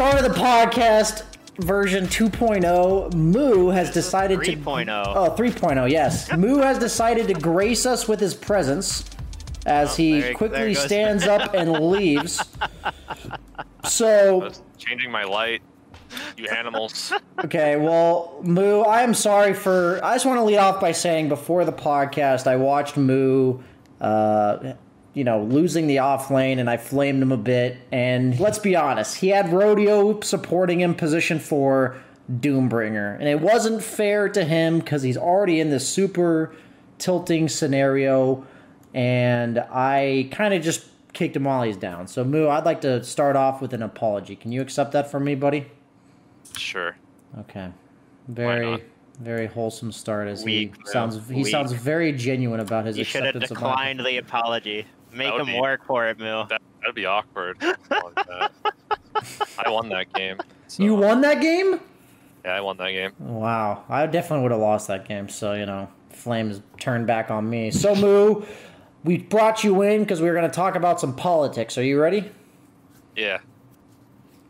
[0.00, 1.24] Start of the podcast
[1.58, 4.86] version 2.0 moo has decided 3.0.
[4.86, 9.04] to oh 3.0 yes moo has decided to grace us with his presence
[9.66, 12.42] as Oh, he there- quickly there stands up and leaves
[13.84, 15.60] so Changing my light,
[16.38, 17.12] you animals.
[17.44, 21.28] okay well moo i am sorry for i just want to lead off by saying
[21.28, 23.58] before the podcast i watched moo
[24.00, 24.72] uh
[25.14, 27.78] you know, losing the off lane, and I flamed him a bit.
[27.90, 31.96] And let's be honest, he had Rodeo supporting him position for
[32.30, 36.54] Doombringer, and it wasn't fair to him because he's already in this super
[36.98, 38.46] tilting scenario,
[38.94, 42.06] and I kind of just kicked him while he's down.
[42.06, 44.36] So Moo, I'd like to start off with an apology.
[44.36, 45.66] Can you accept that from me, buddy?
[46.56, 46.96] Sure.
[47.38, 47.70] Okay.
[48.28, 48.84] Very,
[49.18, 51.28] very wholesome start as Weak, he sounds.
[51.28, 51.48] He Weak.
[51.48, 54.86] sounds very genuine about his You should have acceptance declined the apology.
[55.12, 56.44] Make him be- work for it, Moo.
[56.48, 57.56] That, that'd be awkward.
[57.90, 58.48] I.
[59.64, 60.38] I won that game.
[60.68, 61.80] so- You won that game?
[62.44, 63.12] Yeah, I won that game.
[63.18, 65.28] Wow, I definitely would have lost that game.
[65.28, 67.70] So you know, Flames turned back on me.
[67.70, 68.44] So Moo,
[69.04, 71.76] we brought you in because we were going to talk about some politics.
[71.76, 72.30] Are you ready?
[73.16, 73.38] Yeah.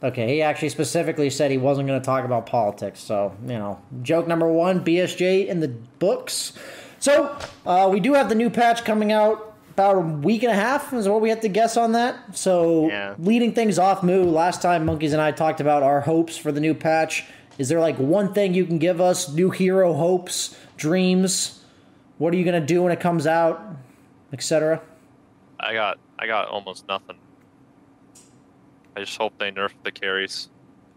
[0.03, 3.01] Okay, he actually specifically said he wasn't going to talk about politics.
[3.01, 6.53] So you know, joke number one, BSJ in the books.
[7.01, 10.55] So uh, we do have the new patch coming out about a week and a
[10.55, 12.37] half is what we have to guess on that.
[12.37, 13.15] So Yeah.
[13.19, 14.25] leading things off, Moo.
[14.25, 17.25] Last time Monkeys and I talked about our hopes for the new patch.
[17.59, 19.33] Is there like one thing you can give us?
[19.33, 21.63] New hero hopes, dreams.
[22.19, 23.63] What are you gonna do when it comes out,
[24.33, 24.81] etc.
[25.59, 27.17] I got I got almost nothing.
[28.97, 30.49] I just hope they nerf the carries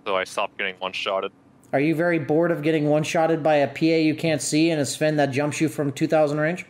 [0.06, 1.32] so I stop getting one shotted.
[1.72, 4.80] Are you very bored of getting one shotted by a PA you can't see and
[4.82, 6.66] a Sven that jumps you from 2,000 range?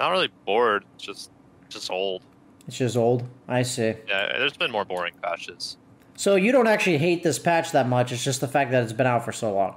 [0.00, 1.30] I'm not really bored, it's just
[1.68, 2.22] just old.
[2.66, 3.24] It's just old.
[3.48, 3.94] I see.
[4.08, 5.76] Yeah, there's been more boring patches.
[6.16, 8.12] So you don't actually hate this patch that much.
[8.12, 9.76] It's just the fact that it's been out for so long.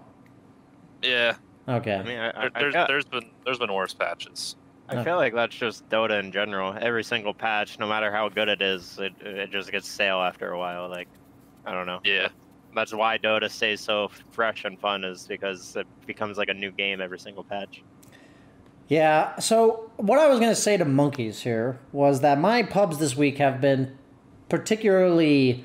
[1.01, 1.35] Yeah.
[1.67, 1.95] Okay.
[1.95, 4.55] I mean, I, I, There, there's I, there's been there's been worse patches.
[4.89, 6.75] I feel like that's just Dota in general.
[6.79, 10.51] Every single patch, no matter how good it is, it, it just gets stale after
[10.51, 10.89] a while.
[10.89, 11.07] Like,
[11.65, 11.99] I don't know.
[12.03, 12.27] Yeah.
[12.75, 16.71] That's why Dota stays so fresh and fun, is because it becomes like a new
[16.71, 17.81] game every single patch.
[18.87, 19.39] Yeah.
[19.39, 23.15] So what I was going to say to monkeys here was that my pubs this
[23.15, 23.97] week have been
[24.49, 25.63] particularly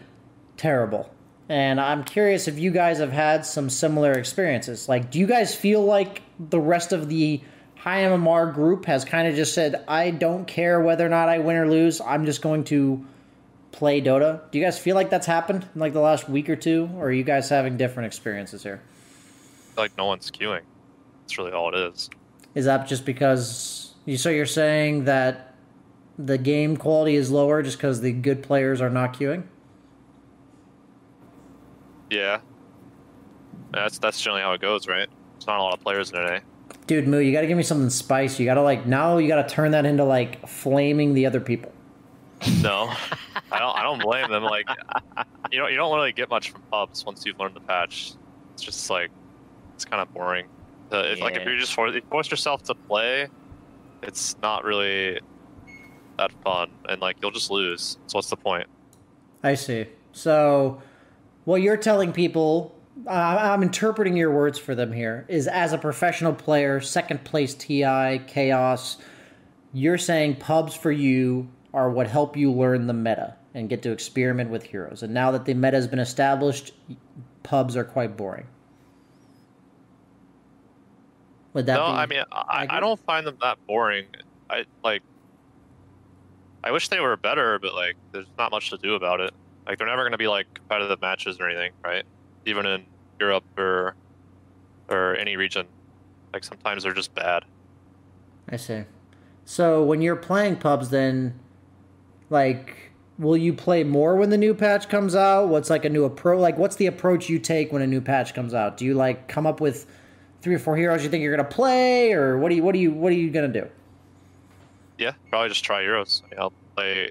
[0.56, 1.12] terrible.
[1.48, 4.88] And I'm curious if you guys have had some similar experiences.
[4.88, 7.40] Like, do you guys feel like the rest of the
[7.76, 11.38] high MMR group has kind of just said, I don't care whether or not I
[11.38, 12.00] win or lose.
[12.00, 13.04] I'm just going to
[13.72, 14.42] play Dota.
[14.50, 17.06] Do you guys feel like that's happened in like the last week or two, or
[17.06, 18.82] are you guys having different experiences here?
[19.78, 20.62] like no one's queuing.
[21.22, 22.10] That's really all it is.
[22.54, 24.16] Is that just because you?
[24.16, 25.54] So you're saying that
[26.18, 29.44] the game quality is lower just because the good players are not queuing?
[32.10, 32.40] Yeah.
[33.72, 35.08] That's that's generally how it goes, right?
[35.36, 36.42] It's not a lot of players in it.
[36.86, 38.42] Dude, Moo, you got to give me something spicy.
[38.42, 39.18] You got to like now.
[39.18, 41.72] You got to turn that into like flaming the other people.
[42.62, 42.90] No,
[43.52, 43.76] I don't.
[43.76, 44.42] I don't blame them.
[44.42, 44.66] Like,
[45.52, 45.70] you don't.
[45.70, 48.12] You don't really get much from pubs once you've learned the patch.
[48.54, 49.10] It's just like,
[49.74, 50.46] it's kind of boring.
[50.92, 51.50] Uh, if, Like, if Yeah.
[51.50, 53.28] you just force, force yourself to play,
[54.02, 55.20] it's not really
[56.18, 57.98] that fun, and like you'll just lose.
[58.06, 58.66] So what's the point?
[59.42, 59.86] I see.
[60.12, 60.82] So,
[61.44, 62.74] what you're telling people,
[63.06, 67.54] uh, I'm interpreting your words for them here, is as a professional player, second place
[67.54, 68.96] TI, Chaos,
[69.72, 73.92] you're saying pubs for you are what help you learn the meta and get to
[73.92, 75.02] experiment with heroes.
[75.02, 76.72] And now that the meta has been established,
[77.42, 78.46] pubs are quite boring.
[81.58, 81.86] Would that no?
[81.86, 84.06] I mean, I, I don't find them that boring.
[84.48, 85.02] I like.
[86.62, 89.34] I wish they were better, but like, there's not much to do about it.
[89.66, 92.04] Like, they're never going to be like competitive matches or anything, right?
[92.46, 92.86] Even in
[93.18, 93.96] Europe or
[94.88, 95.66] or any region,
[96.32, 97.44] like sometimes they're just bad.
[98.48, 98.84] I see.
[99.44, 101.40] So when you're playing pubs, then,
[102.30, 105.48] like, will you play more when the new patch comes out?
[105.48, 106.38] What's like a new approach?
[106.38, 108.76] Like, what's the approach you take when a new patch comes out?
[108.76, 109.86] Do you like come up with
[110.48, 112.78] three or four heroes you think you're gonna play, or what do you what do
[112.78, 113.68] you what are you gonna do?
[114.96, 116.22] Yeah, probably just try heroes.
[116.24, 117.10] I mean, I'll play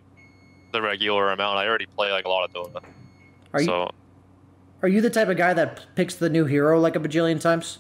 [0.72, 1.60] the regular amount.
[1.60, 2.82] I already play like a lot of Dota.
[3.54, 3.90] Are you
[4.82, 7.78] are you the type of guy that picks the new hero like a bajillion times?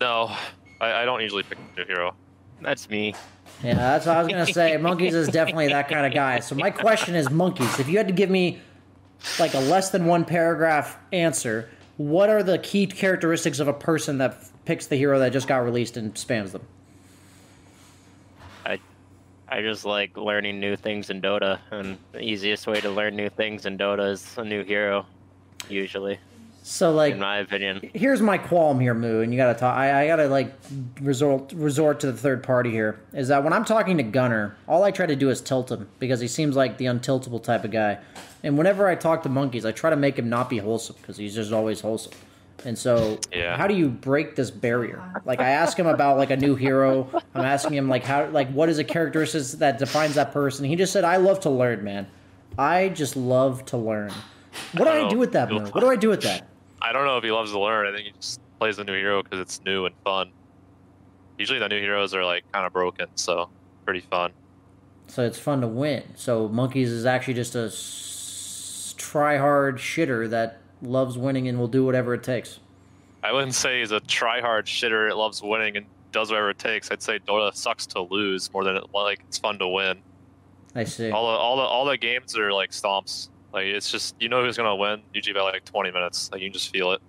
[0.00, 0.36] no,
[0.80, 2.16] I, I don't usually pick a new hero.
[2.60, 3.14] That's me.
[3.62, 4.76] Yeah, that's what I was gonna say.
[4.80, 6.40] Monkeys is definitely that kind of guy.
[6.40, 7.78] So my question is, monkeys.
[7.78, 8.60] If you had to give me
[9.38, 14.18] like a less than one paragraph answer, what are the key characteristics of a person
[14.18, 16.62] that f- picks the hero that just got released and spams them?
[18.64, 18.78] I
[19.48, 23.28] I just like learning new things in Dota, and the easiest way to learn new
[23.28, 25.06] things in Dota is a new hero,
[25.68, 26.18] usually,
[26.62, 27.90] So like, in my opinion.
[27.92, 29.76] here's my qualm here, Moo, and you gotta talk.
[29.76, 30.52] I, I gotta like
[31.00, 32.98] resort resort to the third party here.
[33.12, 35.88] Is that when I'm talking to Gunner, all I try to do is tilt him
[35.98, 37.98] because he seems like the untiltable type of guy.
[38.42, 41.16] And whenever I talk to monkeys, I try to make him not be wholesome because
[41.16, 42.12] he's just always wholesome.
[42.64, 43.56] And so, Yeah.
[43.56, 45.02] how do you break this barrier?
[45.24, 47.08] Like, I ask him about like a new hero.
[47.34, 50.64] I'm asking him like how like what is a characteristics that defines that person.
[50.64, 52.06] He just said, "I love to learn, man.
[52.58, 54.12] I just love to learn."
[54.74, 55.52] What do I do with that.
[55.52, 56.46] What do I do with that?
[56.80, 57.86] I don't know if he loves to learn.
[57.86, 60.30] I think he just plays the new hero because it's new and fun.
[61.38, 63.48] Usually the new heroes are like kind of broken, so
[63.84, 64.30] pretty fun.
[65.08, 66.02] So it's fun to win.
[66.14, 71.84] So Monkeys is actually just a s- try-hard shitter that loves winning and will do
[71.84, 72.60] whatever it takes.
[73.22, 75.08] I wouldn't say he's a try-hard shitter.
[75.08, 76.90] that loves winning and does whatever it takes.
[76.90, 79.98] I'd say Dota sucks to lose more than it like it's fun to win.
[80.74, 81.10] I see.
[81.10, 83.28] All the all the all the games are like stomps.
[83.52, 86.30] Like it's just you know who's gonna win usually by like 20 minutes.
[86.32, 87.00] Like you can just feel it.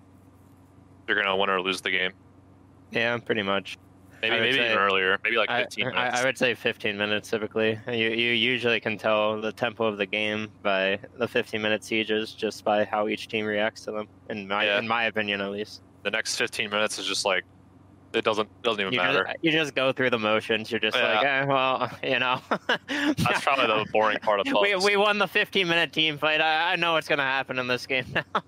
[1.07, 2.11] You're gonna win or lose the game.
[2.91, 3.77] Yeah, pretty much.
[4.21, 5.17] Maybe maybe say- even earlier.
[5.23, 6.21] Maybe like 15 I, minutes.
[6.21, 7.79] I would say 15 minutes typically.
[7.87, 12.31] You you usually can tell the tempo of the game by the 15 minute sieges
[12.33, 14.07] just by how each team reacts to them.
[14.29, 14.79] In my Yeah.
[14.79, 15.81] in my opinion, at least.
[16.03, 17.43] the next 15 minutes is just like
[18.13, 19.23] it doesn't doesn't even You matter.
[19.25, 20.71] just, you just go through the motions.
[20.71, 21.15] You're just Yeah.
[21.15, 22.39] like, eh, well, you know.
[22.87, 24.85] That's probably the boring part of we, pubs.
[24.85, 26.39] we won the 15 minute team fight.
[26.41, 28.41] I, I know what's gonna happen in this game now.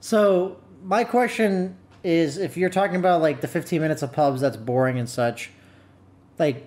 [0.00, 4.56] So my question is, if you're talking about like the 15 minutes of pubs that's
[4.56, 5.50] boring and such,
[6.38, 6.66] like,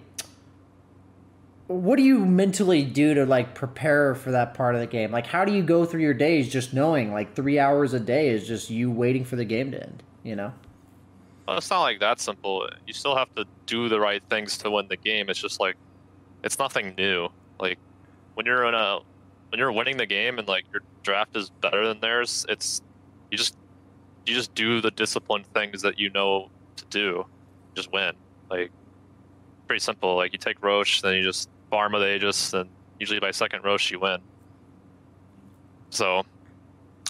[1.67, 5.11] what do you mentally do to like prepare for that part of the game?
[5.11, 8.29] Like, how do you go through your days just knowing like three hours a day
[8.29, 10.03] is just you waiting for the game to end?
[10.23, 10.53] You know?
[11.47, 12.67] Well, it's not like that simple.
[12.85, 15.29] You still have to do the right things to win the game.
[15.29, 15.75] It's just like
[16.43, 17.29] it's nothing new.
[17.59, 17.79] Like
[18.33, 19.00] when you're in a
[19.50, 22.81] when you're winning the game and like your draft is better than theirs, it's
[23.29, 23.55] you just
[24.25, 27.25] you just do the disciplined things that you know to do.
[27.75, 28.13] Just win.
[28.49, 28.71] Like
[29.67, 30.15] pretty simple.
[30.15, 33.91] Like you take Rosh, then you just farm with Aegis, and usually by second Rosh
[33.91, 34.19] you win.
[35.89, 36.23] So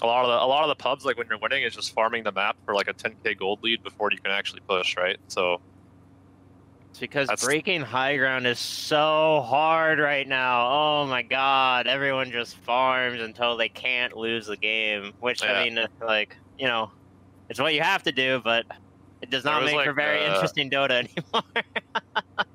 [0.02, 1.92] a lot of the a lot of the pubs like when you're winning is just
[1.94, 5.18] farming the map for like a 10k gold lead before you can actually push, right?
[5.28, 5.60] So
[6.90, 10.68] It's because That's- breaking high ground is so hard right now.
[10.70, 15.12] Oh my god, everyone just farms until they can't lose the game.
[15.20, 16.90] Which I mean, like you know,
[17.48, 18.40] it's what you have to do.
[18.42, 18.66] But
[19.20, 20.90] It does not make like, for very uh, interesting Dota
[21.24, 21.64] anymore.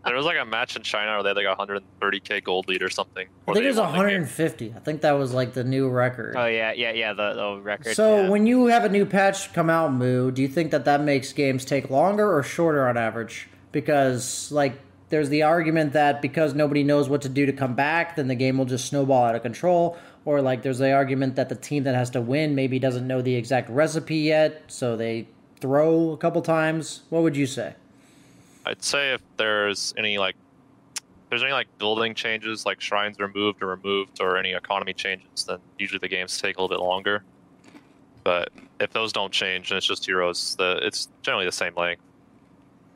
[0.05, 2.89] There was like a match in China where they had like 130k gold lead or
[2.89, 3.27] something.
[3.47, 4.73] I think it was 150.
[4.73, 6.35] I think that was like the new record.
[6.37, 7.13] oh yeah, yeah, yeah.
[7.13, 7.95] The, the record.
[7.95, 8.29] So yeah.
[8.29, 11.33] when you have a new patch come out, Moo, do you think that that makes
[11.33, 13.49] games take longer or shorter on average?
[13.73, 14.79] Because like
[15.09, 18.35] there's the argument that because nobody knows what to do to come back, then the
[18.35, 19.97] game will just snowball out of control.
[20.27, 23.21] Or like there's the argument that the team that has to win maybe doesn't know
[23.21, 25.29] the exact recipe yet, so they
[25.61, 27.03] throw a couple times.
[27.09, 27.75] What would you say?
[28.65, 30.35] I'd say if there's any like,
[30.97, 35.45] if there's any like building changes, like shrines removed or removed, or any economy changes,
[35.45, 37.23] then usually the games take a little bit longer.
[38.25, 38.49] But
[38.81, 42.01] if those don't change and it's just heroes, the it's generally the same length.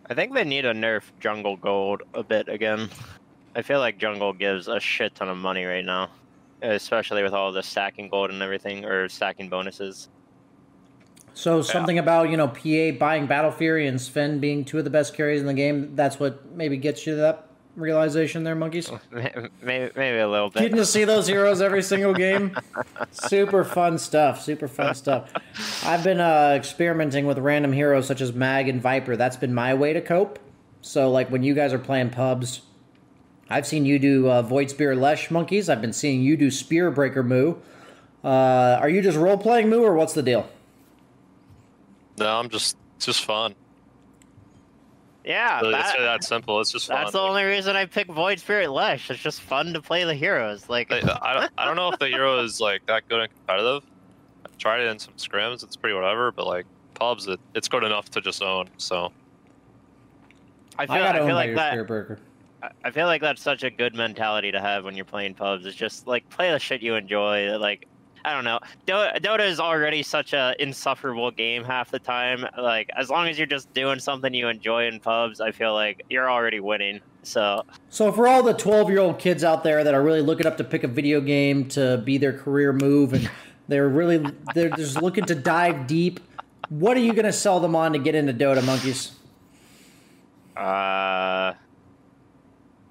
[0.09, 2.89] I think they need to nerf Jungle Gold a bit again.
[3.55, 6.09] I feel like Jungle gives a shit ton of money right now,
[6.61, 10.09] especially with all the stacking gold and everything, or stacking bonuses.
[11.33, 14.89] So something about you know PA buying Battle Fury and Sven being two of the
[14.89, 15.95] best carries in the game.
[15.95, 18.91] That's what maybe gets you to that realization there, monkeys.
[19.61, 20.59] Maybe, maybe a little bit.
[20.59, 22.57] Getting to see those heroes every single game,
[23.11, 24.41] super fun stuff.
[24.41, 25.31] Super fun stuff.
[25.83, 29.15] I've been uh, experimenting with random heroes such as Mag and Viper.
[29.15, 30.39] That's been my way to cope.
[30.81, 32.61] So like when you guys are playing pubs,
[33.51, 35.69] I've seen you do uh, Void Spirit Lesh monkeys.
[35.69, 37.55] I've been seeing you do Spirit Breaker Moo.
[38.23, 40.49] Uh, are you just role playing Moo, or what's the deal?
[42.17, 43.55] No, I'm just it's just fun.
[45.23, 46.59] Yeah, Really, it's that- really that simple.
[46.61, 46.97] It's just fun.
[46.97, 47.21] That's fun.
[47.23, 49.11] the only reason I pick Void Spirit Lesh.
[49.11, 50.67] It's just fun to play the heroes.
[50.67, 53.31] Like, I, I don't, I don't know if the hero is like that good and
[53.31, 53.83] competitive.
[54.45, 55.63] I've tried it in some scrims.
[55.63, 56.65] It's pretty whatever, but like
[56.95, 58.67] pubs, it, it's good enough to just own.
[58.77, 59.11] So
[60.79, 61.71] I feel, I I, feel like your that.
[61.73, 62.19] Spirit Breaker.
[62.83, 65.65] I- feel like that's such a good mentality to have when you're playing pubs.
[65.65, 67.57] It's just like play the shit you enjoy.
[67.57, 67.87] Like
[68.23, 72.45] I don't know, Dota, Dota is already such a insufferable game half the time.
[72.57, 76.03] Like as long as you're just doing something you enjoy in pubs, I feel like
[76.09, 77.01] you're already winning.
[77.23, 80.63] So So for all the 12-year-old kids out there that are really looking up to
[80.63, 83.29] pick a video game to be their career move and
[83.67, 86.19] they're really they're just looking to dive deep,
[86.69, 89.13] what are you going to sell them on to get into Dota monkeys?
[90.57, 91.53] uh,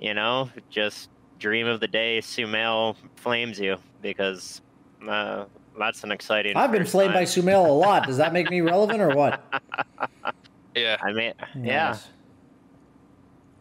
[0.00, 4.60] you know, just dream of the day Sumail flames you because
[5.08, 5.44] uh,
[5.78, 6.56] that's an exciting.
[6.56, 7.24] I've been first flamed by.
[7.24, 8.06] Sumail a lot.
[8.06, 9.42] Does that make me relevant or what?
[10.74, 11.96] yeah, I mean, yeah.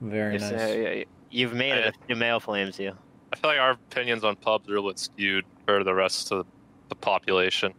[0.02, 0.54] Very It's, nice.
[0.54, 2.94] uh, you've made it if Sumail flames you.
[3.34, 6.32] I feel like our opinions on pubs are a little bit skewed for the rest
[6.32, 6.48] of
[6.88, 7.74] the population.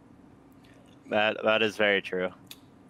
[1.09, 2.29] That that is very true.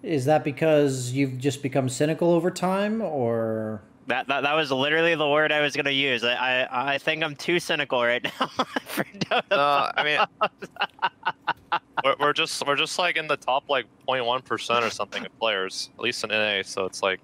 [0.03, 5.15] Is that because you've just become cynical over time or That, that that was literally
[5.15, 6.25] the word I was gonna use.
[6.25, 9.43] I I, I think I'm too cynical right now for Dota.
[9.49, 14.83] No, I mean, we're, we're just we're just like in the top like 0.1 percent
[14.83, 16.61] or something of players, at least in NA.
[16.65, 17.21] So it's like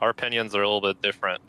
[0.00, 1.40] our opinions are a little bit different.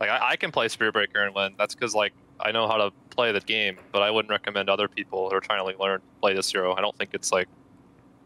[0.00, 1.52] Like I, I can play Spirit Breaker and win.
[1.58, 4.88] That's because like I know how to play the game, but I wouldn't recommend other
[4.88, 6.74] people who are trying to like learn to play this hero.
[6.74, 7.48] I don't think it's like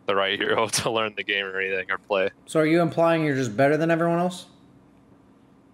[0.06, 2.30] the right hero to learn the game or anything or play.
[2.46, 4.46] so are you implying you're just better than everyone else?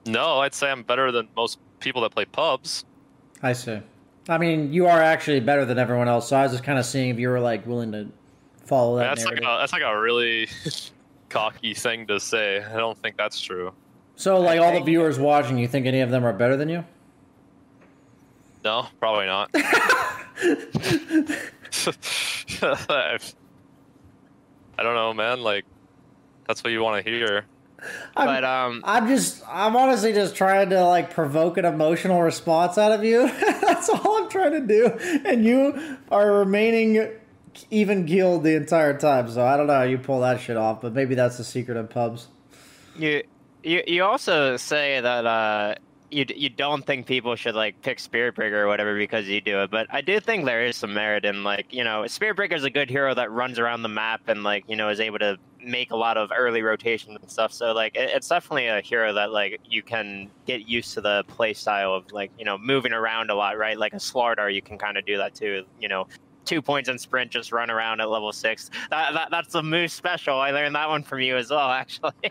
[0.06, 2.85] No, I'd say I'm better than most people that play pubs.
[3.42, 3.80] I see.
[4.28, 6.28] I mean, you are actually better than everyone else.
[6.28, 8.09] So I was just kind of seeing if you were like willing to
[8.64, 9.16] follow that.
[9.16, 10.49] That's like a, that's like a really
[11.28, 12.62] cocky thing to say.
[12.62, 13.73] I don't think that's true.
[14.16, 16.85] so, like all the viewers watching, you think any of them are better than you?
[18.64, 19.50] No, probably not.
[24.78, 25.40] I don't know, man.
[25.40, 25.64] Like,
[26.47, 27.44] that's what you want to hear.
[28.15, 32.93] But um, I'm just, I'm honestly just trying to like provoke an emotional response out
[32.93, 33.27] of you.
[33.61, 34.87] That's all I'm trying to do,
[35.25, 37.11] and you are remaining
[37.71, 39.31] even keeled the entire time.
[39.31, 41.77] So I don't know how you pull that shit off, but maybe that's the secret
[41.77, 42.29] of pubs.
[42.97, 43.23] you
[43.62, 45.75] you you also say that uh
[46.12, 49.62] you you don't think people should like pick Spirit Breaker or whatever because you do
[49.62, 52.54] it, but I do think there is some merit in like you know Spirit Breaker
[52.54, 55.19] is a good hero that runs around the map and like you know is able
[55.21, 57.52] to make a lot of early rotations and stuff.
[57.52, 61.25] So like it, it's definitely a hero that like you can get used to the
[61.28, 63.78] play style of like you know moving around a lot, right?
[63.78, 65.64] Like a Slardar, you can kind of do that too.
[65.81, 66.07] You know,
[66.52, 68.71] two points in sprint, just run around at level six.
[68.90, 70.38] That, that that's a Moo's special.
[70.38, 72.12] I learned that one from you as well, actually.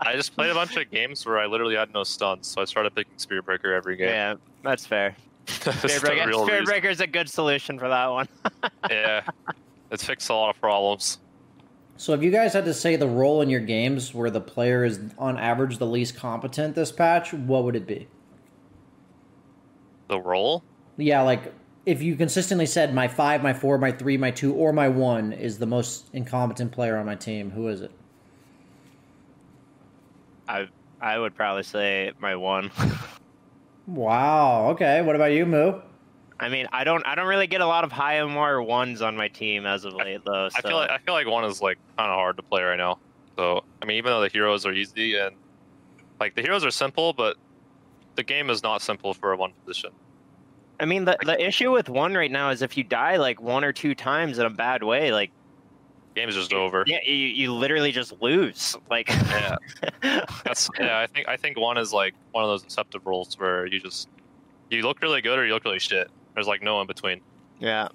[0.00, 2.64] I just played a bunch of games where I literally had no stuns, so I
[2.64, 4.08] started picking Spirit Breaker every game.
[4.08, 5.16] yeah, that's fair.
[5.64, 6.72] That's Spirit Breaker, real Spirit reason.
[6.72, 8.28] Breaker is a good solution for that one.
[8.90, 9.22] Yeah,
[9.90, 11.18] it fixed a lot of problems.
[11.96, 14.84] So if you guys had to say the role in your games where the player
[14.84, 18.08] is on average the least competent this patch, what would it be?
[20.08, 20.62] The role?
[20.96, 21.52] Yeah, like
[21.86, 25.32] if you consistently said my five, my four, my three, my two, or my one
[25.32, 27.90] is the most incompetent player on my team, who is it?
[30.48, 30.68] I
[31.00, 32.70] I would probably say my one.
[33.86, 34.70] wow.
[34.70, 35.02] Okay.
[35.02, 35.80] What about you, Moo?
[36.40, 39.16] I mean, I don't I don't really get a lot of high MR ones on
[39.16, 40.48] my team as of late, though.
[40.48, 40.56] So.
[40.56, 42.76] I feel like I feel like one is like kind of hard to play right
[42.76, 42.98] now.
[43.36, 45.36] So I mean, even though the heroes are easy and
[46.20, 47.36] like the heroes are simple, but
[48.16, 49.90] the game is not simple for a one position.
[50.80, 53.64] I mean, the the issue with one right now is if you die like one
[53.64, 55.30] or two times in a bad way, like
[56.14, 56.84] game is just over.
[56.86, 58.76] Yeah, you, you literally just lose.
[58.90, 59.56] Like yeah,
[60.44, 60.98] that's yeah.
[60.98, 64.08] I think I think one is like one of those inceptive rules where you just
[64.70, 66.10] you look really good or you look really shit.
[66.34, 67.20] There's like no in between.
[67.60, 67.88] Yeah.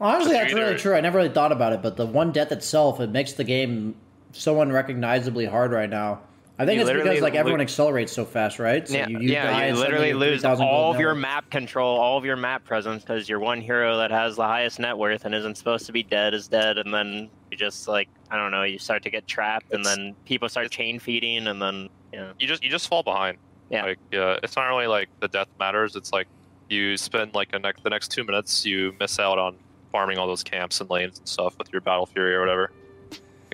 [0.00, 0.60] Honestly, that's either...
[0.60, 0.94] really true.
[0.94, 3.94] I never really thought about it, but the one death itself it makes the game
[4.32, 6.20] so unrecognizably hard right now.
[6.56, 8.86] I think you it's because like everyone lo- accelerates so fast, right?
[8.86, 12.24] So yeah, you, you yeah, you literally lose all of your map control, all of
[12.24, 15.56] your map presence, because your one hero that has the highest net worth and isn't
[15.56, 18.78] supposed to be dead is dead, and then you just like I don't know, you
[18.78, 22.46] start to get trapped, it's, and then people start chain feeding, and then yeah, you
[22.46, 23.38] just you just fall behind.
[23.70, 25.96] Yeah, like uh, it's not really like the death matters.
[25.96, 26.28] It's like
[26.68, 29.56] you spend like a ne- the next two minutes, you miss out on
[29.90, 32.70] farming all those camps and lanes and stuff with your battle fury or whatever.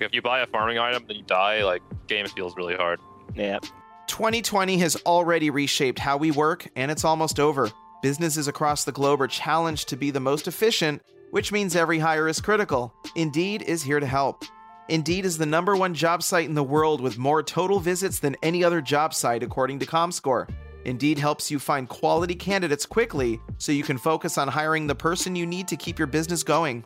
[0.01, 2.99] Like if you buy a farming item then you die, like game feels really hard.
[3.35, 3.59] Yeah.
[4.07, 7.69] 2020 has already reshaped how we work, and it's almost over.
[8.01, 12.27] Businesses across the globe are challenged to be the most efficient, which means every hire
[12.27, 12.95] is critical.
[13.15, 14.43] Indeed is here to help.
[14.89, 18.35] Indeed is the number one job site in the world with more total visits than
[18.41, 20.49] any other job site, according to ComScore.
[20.83, 25.35] Indeed helps you find quality candidates quickly so you can focus on hiring the person
[25.35, 26.85] you need to keep your business going.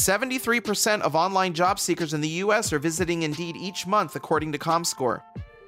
[0.00, 4.58] 73% of online job seekers in the US are visiting Indeed each month, according to
[4.58, 5.22] ComScore.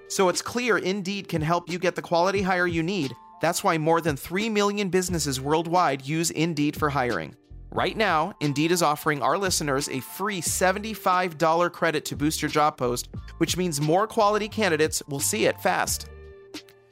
[0.09, 3.79] So it's clear Indeed can help you get the quality hire you need that's why
[3.79, 7.35] more than 3 million businesses worldwide use Indeed for hiring.
[7.71, 12.77] Right now, Indeed is offering our listeners a free $75 credit to boost your job
[12.79, 13.09] post,
[13.39, 16.09] which means more quality candidates will see it fast.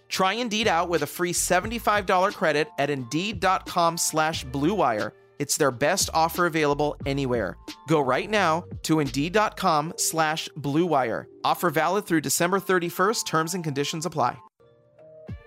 [0.09, 5.13] Try Indeed out with a free $75 credit at Indeed.com slash BlueWire.
[5.39, 7.57] It's their best offer available anywhere.
[7.89, 11.27] Go right now to Indeed.com slash BlueWire.
[11.45, 13.27] Offer valid through December 31st.
[13.27, 14.39] Terms and conditions apply.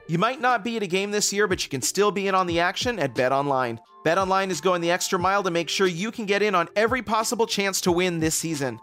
[0.09, 2.35] You might not be at a game this year, but you can still be in
[2.35, 3.79] on the action at Bet Online.
[4.05, 6.69] Bet Online is going the extra mile to make sure you can get in on
[6.77, 8.79] every possible chance to win this season.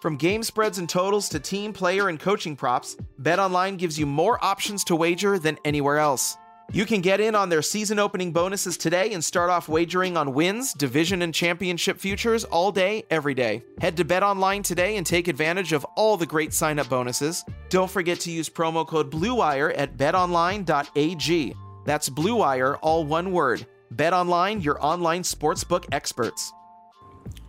[0.00, 4.06] From game spreads and totals to team, player, and coaching props, Bet Online gives you
[4.06, 6.36] more options to wager than anywhere else.
[6.70, 10.34] You can get in on their season opening bonuses today and start off wagering on
[10.34, 13.62] wins, division, and championship futures all day, every day.
[13.80, 17.42] Head to Bet Online today and take advantage of all the great sign up bonuses.
[17.70, 21.54] Don't forget to use promo code BLUEWIRE at betonline.ag.
[21.86, 23.66] That's BLUEWIRE, all one word.
[23.92, 26.52] Bet Online, your online sportsbook experts.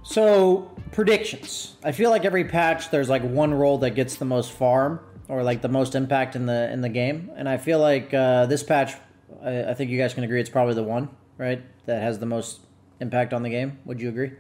[0.04, 1.76] So, predictions.
[1.84, 5.44] I feel like every patch there's like one role that gets the most farm or
[5.44, 8.64] like the most impact in the in the game, and I feel like uh, this
[8.64, 8.94] patch
[9.43, 12.25] I, I think you guys can agree it's probably the one, right, that has the
[12.25, 12.62] most
[12.99, 13.80] impact on the game.
[13.86, 14.32] Would you agree?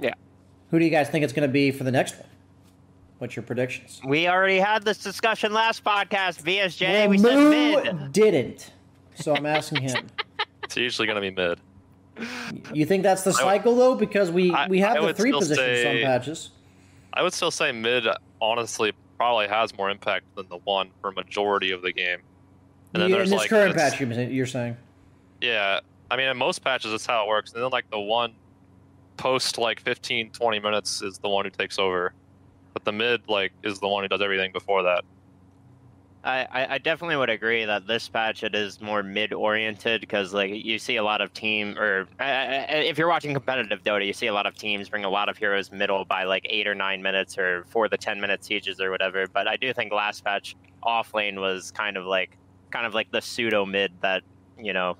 [0.00, 0.14] Yeah.
[0.70, 2.28] Who do you guys think it's going to be for the next one?
[3.18, 4.00] What's your predictions?
[4.04, 6.42] We already had this discussion last podcast.
[6.42, 8.12] BSJ, well, we Moo said mid.
[8.12, 8.72] Didn't.
[9.16, 10.06] So I'm asking him.
[10.62, 11.58] it's usually going to be mid.
[12.72, 13.94] You think that's the cycle though?
[13.94, 16.50] Because we I, we have I the three positions say, some patches.
[17.12, 18.06] I would still say mid.
[18.40, 22.18] Honestly, probably has more impact than the one for majority of the game.
[22.94, 24.76] And then there's in this like, current patch, you're saying.
[25.40, 27.52] Yeah, I mean, in most patches, that's how it works.
[27.52, 28.34] And then, like, the one
[29.16, 32.12] post, like, 15, 20 minutes is the one who takes over.
[32.72, 35.04] But the mid, like, is the one who does everything before that.
[36.24, 40.50] I, I definitely would agree that this patch it is more mid oriented because like
[40.50, 44.26] you see a lot of team or uh, if you're watching competitive Dota you see
[44.26, 47.00] a lot of teams bring a lot of heroes middle by like eight or nine
[47.02, 49.26] minutes or for the ten minute sieges or whatever.
[49.28, 52.36] But I do think last patch off lane was kind of like
[52.70, 54.22] kind of like the pseudo mid that
[54.58, 54.96] you know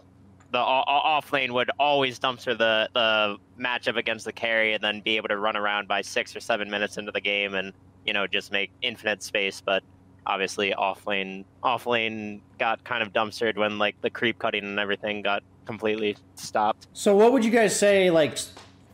[0.51, 5.17] the off lane would always dumpster the the matchup against the carry and then be
[5.17, 7.73] able to run around by six or seven minutes into the game and
[8.07, 9.61] you know just make infinite space.
[9.61, 9.83] But
[10.27, 14.79] obviously off lane off lane got kind of dumpstered when like the creep cutting and
[14.79, 16.87] everything got completely stopped.
[16.93, 18.39] So what would you guys say like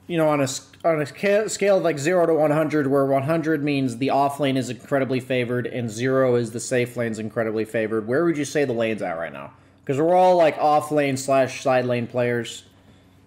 [0.07, 0.49] you know, on a
[0.85, 4.41] on a scale of like zero to one hundred, where one hundred means the off
[4.41, 8.45] lane is incredibly favored and zero is the safe lane's incredibly favored, where would you
[8.45, 9.53] say the lane's at right now?
[9.83, 12.65] Because we're all like off lane slash side lane players.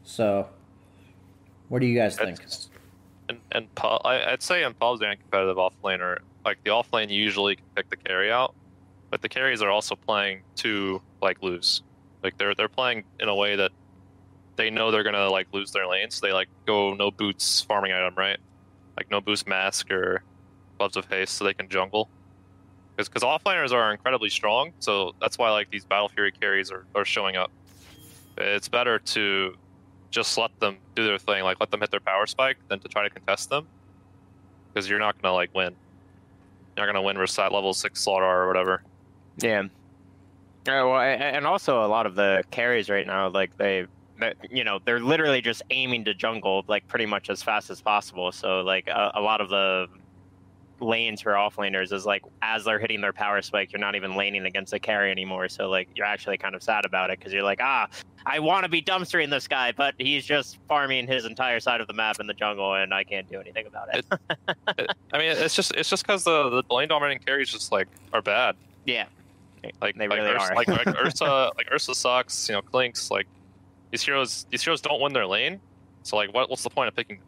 [0.04, 0.48] So,
[1.70, 2.40] what do you guys think?
[3.30, 6.92] and and Paul, I, would say in Paul's and competitive off laner, like the off
[6.94, 8.56] lane usually can pick the carry out,
[9.10, 11.82] but the carries are also playing to like lose.
[12.24, 13.72] Like they're they're playing in a way that
[14.58, 17.94] they know they're gonna like lose their lane, so they like go no boots farming
[17.94, 18.38] item, right?
[18.98, 20.24] Like no boost mask or
[20.78, 22.10] gloves of haste, so they can jungle.
[22.98, 27.06] Because offliners are incredibly strong, so that's why like these battle fury carries are, are
[27.06, 27.52] showing up.
[28.38, 29.56] It's better to
[30.10, 32.88] just let them do their thing, like let them hit their power spike, than to
[32.88, 33.68] try to contest them.
[34.74, 35.76] Because you're not gonna like win.
[36.76, 38.82] You're not gonna win versus that level six Slardar or whatever.
[39.38, 39.64] Yeah.
[40.66, 43.86] Yeah, well, and also a lot of the carries right now, like they
[44.50, 48.32] you know they're literally just aiming to jungle like pretty much as fast as possible
[48.32, 49.88] so like a, a lot of the
[50.80, 54.46] lanes for offlaners is like as they're hitting their power spike you're not even laning
[54.46, 57.44] against a carry anymore so like you're actually kind of sad about it because you're
[57.44, 57.88] like ah
[58.28, 61.88] i want to be dumpstering this guy but he's just farming his entire side of
[61.88, 64.06] the map in the jungle and i can't do anything about it,
[64.78, 67.88] it i mean it's just it's just because the the lane dominating carries just like
[68.14, 69.08] are bad yeah
[69.82, 70.56] like they like really Ursa, are.
[70.56, 72.50] like, like Ursa, like Ursa sucks.
[72.50, 73.28] You know, Clinkz like
[73.92, 75.60] these heroes these heroes don't win their lane.
[76.04, 77.20] So like what what's the point of picking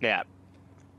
[0.00, 0.22] Yeah.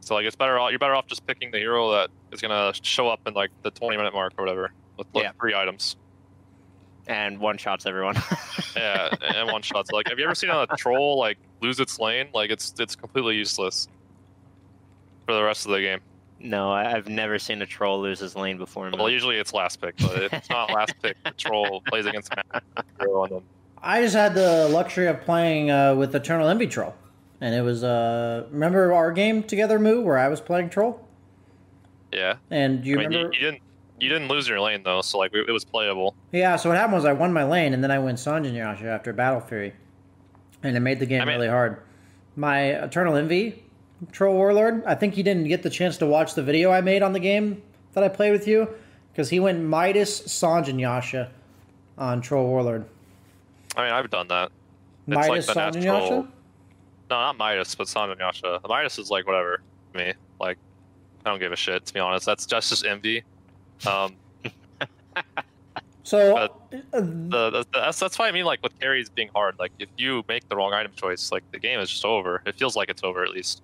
[0.02, 2.74] So like it's better off you're better off just picking the hero that is gonna
[2.82, 5.32] show up in like the twenty minute mark or whatever with like Yeah.
[5.40, 5.96] three items.
[7.08, 8.16] And one shots everyone.
[8.76, 9.92] Yeah, and one shots.
[9.92, 12.28] Like have you ever seen a troll like lose its lane?
[12.34, 13.88] Like it's it's completely useless
[15.26, 16.00] for the rest of the game.
[16.40, 18.92] no, I've never seen a troll lose his lane before.
[18.92, 22.36] Well, usually it's last pick, but if it's not last pick, the troll plays against
[22.36, 22.64] Matt
[23.00, 23.42] hero and then
[23.86, 26.96] I just had the luxury of playing uh, with Eternal Envy Troll,
[27.40, 31.00] and it was uh, remember our game together, Moo, where I was playing Troll,
[32.12, 32.38] yeah.
[32.50, 33.36] and do you I mean, remember?
[33.36, 33.62] you, you didn't
[34.00, 36.16] you didn't lose your lane though, so like it, it was playable.
[36.32, 38.56] Yeah, so what happened was I won my lane, and then I went Sange and
[38.56, 39.74] Yasha after Battle Fury,
[40.64, 41.80] and it made the game I mean- really hard.
[42.36, 43.64] My Eternal Envy
[44.12, 47.02] Troll Warlord, I think you didn't get the chance to watch the video I made
[47.04, 47.62] on the game
[47.94, 48.68] that I played with you,
[49.14, 51.32] because he went Midas Sange and Yasha
[51.98, 52.86] on Troll Warlord.
[53.76, 54.52] I mean, I've done that.
[55.08, 56.32] Midas the Sanjin natural- Yasha?
[57.10, 58.60] No, not Midas, but Sange and Yasha.
[58.62, 59.62] The Midas is like whatever
[59.94, 60.14] to me.
[60.40, 60.58] Like,
[61.26, 62.26] I don't give a shit to be honest.
[62.26, 63.24] That's just just envy.
[63.88, 64.16] Um,
[66.06, 66.48] So uh,
[66.92, 69.58] the, the, that's that's why I mean like with carries being hard.
[69.58, 72.44] Like if you make the wrong item choice, like the game is just over.
[72.46, 73.64] It feels like it's over at least.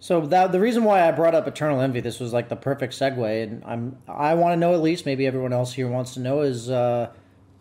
[0.00, 2.94] So that the reason why I brought up Eternal Envy, this was like the perfect
[2.94, 6.20] segue, and I'm I want to know at least maybe everyone else here wants to
[6.20, 7.10] know is uh,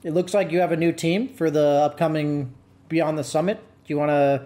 [0.08, 2.54] it looks like you have a new team for the upcoming
[2.88, 3.58] Beyond the Summit.
[3.58, 4.46] Do you want to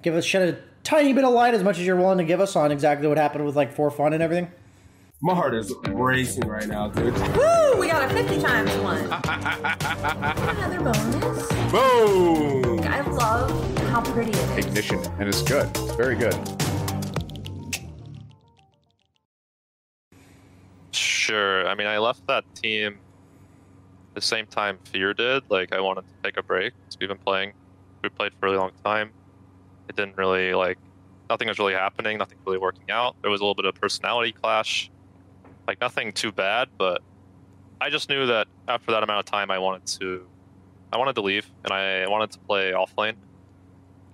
[0.00, 2.40] give us shed a tiny bit of light as much as you're willing to give
[2.40, 4.50] us on exactly what happened with like for fun and everything?
[5.20, 7.12] My heart is racing right now, dude.
[7.36, 7.78] Woo!
[7.78, 9.04] We got a 50 times one.
[10.48, 11.46] Another bonus.
[11.70, 12.80] Boom!
[12.80, 14.66] I love how pretty it is.
[14.66, 15.68] Ignition, and it's good.
[15.76, 16.34] It's very good.
[20.92, 21.68] Sure.
[21.68, 22.98] I mean, I left that team
[24.16, 25.44] the same time Fear did.
[25.48, 26.72] Like, I wanted to take a break.
[26.98, 27.52] We've been playing.
[28.02, 29.12] We played for a really long time.
[29.88, 30.78] It didn't really like.
[31.30, 32.18] Nothing was really happening.
[32.18, 33.14] Nothing really working out.
[33.22, 34.90] There was a little bit of personality clash.
[35.68, 37.02] Like nothing too bad, but
[37.80, 40.26] I just knew that after that amount of time, I wanted to.
[40.92, 43.14] I wanted to leave, and I wanted to play offlane.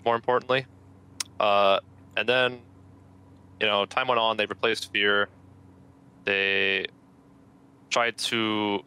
[0.05, 0.67] More importantly,
[1.39, 1.79] uh,
[2.17, 2.61] and then,
[3.61, 4.39] you know, time went on.
[4.39, 5.29] They replaced Fear
[6.25, 6.87] they
[7.91, 8.83] tried to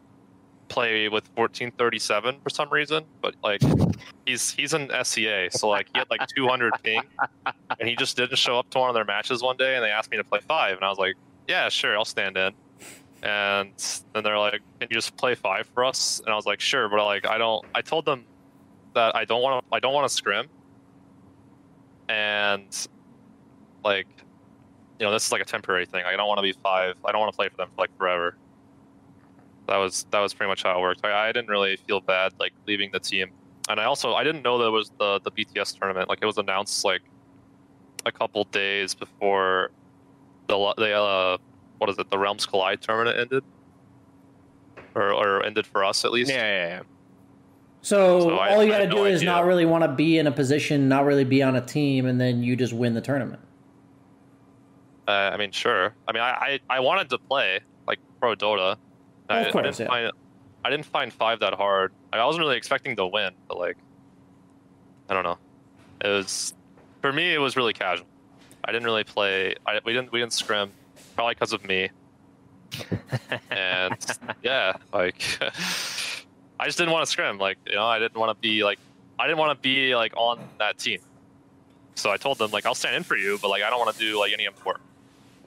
[0.68, 3.60] play with 1437 for some reason, but like
[4.26, 7.02] he's he's an SCA, so like he had like 200 ping,
[7.78, 9.90] and he just didn't show up to one of their matches one day, and they
[9.90, 11.14] asked me to play five, and I was like,
[11.48, 12.52] yeah, sure, I'll stand in.
[13.22, 13.72] And
[14.12, 16.20] then they're like, can you just play five for us?
[16.20, 17.64] And I was like, sure, but like I don't.
[17.74, 18.24] I told them
[18.94, 19.74] that I don't want to.
[19.74, 20.48] I don't want to scrim,
[22.08, 22.88] and
[23.84, 24.06] like
[24.98, 26.04] you know, this is like a temporary thing.
[26.04, 26.96] Like, I don't want to be five.
[27.04, 28.36] I don't want to play for them for like forever.
[29.68, 31.04] That was that was pretty much how it worked.
[31.04, 33.30] I, I didn't really feel bad like leaving the team,
[33.68, 36.08] and I also I didn't know that it was the the BTS tournament.
[36.08, 37.02] Like it was announced like
[38.04, 39.70] a couple days before
[40.46, 41.36] the the uh
[41.78, 43.42] what is it the Realms Collide tournament ended,
[44.94, 46.30] or or ended for us at least.
[46.30, 46.82] Yeah, yeah, yeah.
[47.82, 49.30] So, So I- all you got to do no is idea.
[49.30, 52.20] not really want to be in a position, not really be on a team, and
[52.20, 53.40] then you just win the tournament.
[55.06, 55.94] Uh, I mean, sure.
[56.08, 58.76] I mean, I, I, I wanted to play like pro Dota.
[59.28, 59.86] Of I course, didn't yeah.
[59.86, 60.12] find
[60.64, 61.92] I didn't find five that hard.
[62.12, 63.76] I wasn't really expecting to win, but like,
[65.08, 65.38] I don't know.
[66.00, 66.54] It was
[67.00, 68.06] for me, it was really casual.
[68.64, 69.54] I didn't really play.
[69.64, 70.72] I, we didn't we didn't scrim,
[71.14, 71.90] probably because of me.
[73.50, 73.96] and
[74.42, 75.22] yeah, like
[76.58, 77.38] I just didn't want to scrim.
[77.38, 78.78] Like you know, I didn't want to be like
[79.18, 81.00] I didn't want to be like on that team.
[81.94, 83.92] So I told them like I'll stand in for you, but like I don't want
[83.96, 84.80] to do like any import,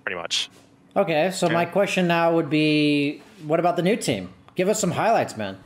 [0.04, 0.50] pretty much.
[0.96, 4.34] Okay, so my question now would be, what about the new team?
[4.56, 5.58] Give us some highlights, man.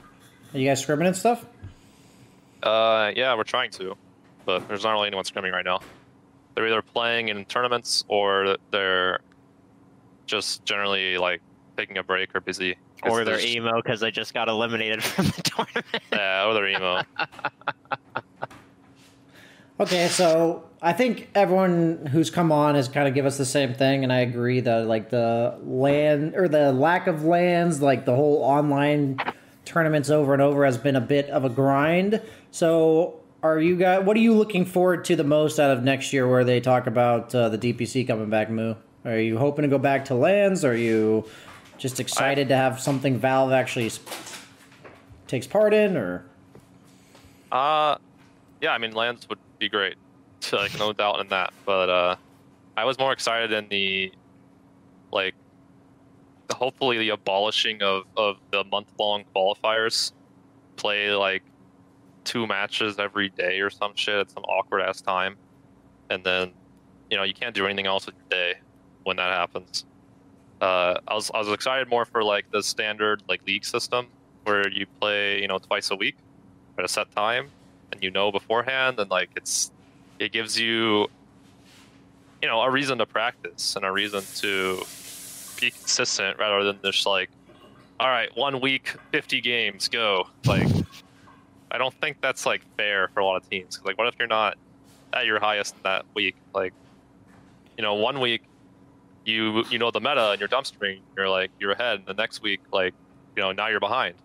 [0.53, 1.45] Are you guys scrimming and stuff?
[2.61, 3.95] Uh, yeah, we're trying to,
[4.45, 5.79] but there's not really anyone scrimming right now.
[6.55, 9.19] They're either playing in tournaments or they're
[10.27, 11.41] just generally like
[11.77, 12.77] taking a break or busy.
[13.03, 15.85] Or they're there's- emo because they just got eliminated from the tournament.
[16.11, 17.01] Yeah, or they're emo.
[19.79, 23.73] Okay, so I think everyone who's come on has kind of give us the same
[23.73, 28.15] thing, and I agree that like the LAN or the lack of LANs, like the
[28.15, 29.19] whole online
[29.65, 32.21] tournaments over and over has been a bit of a grind.
[32.51, 34.03] So, are you guys?
[34.03, 36.85] What are you looking forward to the most out of next year, where they talk
[36.85, 38.51] about uh, the DPC coming back?
[38.51, 40.63] Moo, are you hoping to go back to LANs?
[40.63, 41.25] Are you
[41.79, 43.91] just excited to have something Valve actually
[45.27, 46.25] takes part in, or?
[47.51, 47.97] Uh,
[48.61, 49.95] yeah, I mean, LANs would be great.
[50.51, 51.53] Like, no doubt in that.
[51.65, 52.15] But uh,
[52.75, 54.11] I was more excited in the,
[55.09, 55.35] like,
[56.51, 60.11] hopefully the abolishing of, of the month long qualifiers.
[60.75, 61.43] Play, like,
[62.25, 65.37] two matches every day or some shit at some awkward ass time.
[66.09, 66.51] And then,
[67.09, 68.59] you know, you can't do anything else with your day
[69.03, 69.85] when that happens.
[70.59, 74.07] Uh, I was I was excited more for like the standard like league system
[74.43, 76.15] where you play you know twice a week
[76.77, 77.49] at a set time
[77.93, 79.71] and you know beforehand and like it's
[80.19, 81.07] it gives you
[82.41, 84.81] you know a reason to practice and a reason to
[85.61, 87.29] be consistent rather than just like
[87.99, 90.27] all right one week 50 games go.
[90.45, 90.67] Like
[91.71, 93.79] i don't think that's like fair for a lot of teams.
[93.85, 94.57] like what if you're not
[95.13, 96.35] at your highest that week?
[96.53, 96.73] Like
[97.77, 98.43] you know one week
[99.25, 102.41] you you know the meta and you're dumpstering you're like you're ahead and the next
[102.41, 102.93] week like
[103.35, 104.15] you know now you're behind.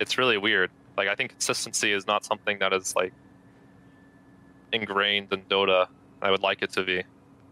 [0.00, 3.12] It's really weird like i think consistency is not something that is like
[4.72, 5.86] ingrained in dota
[6.22, 7.02] i would like it to be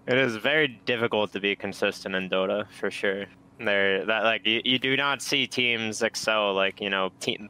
[0.06, 3.26] It is very difficult to be consistent in Dota for sure.
[3.58, 7.48] There, that like you, you do not see teams excel like you know team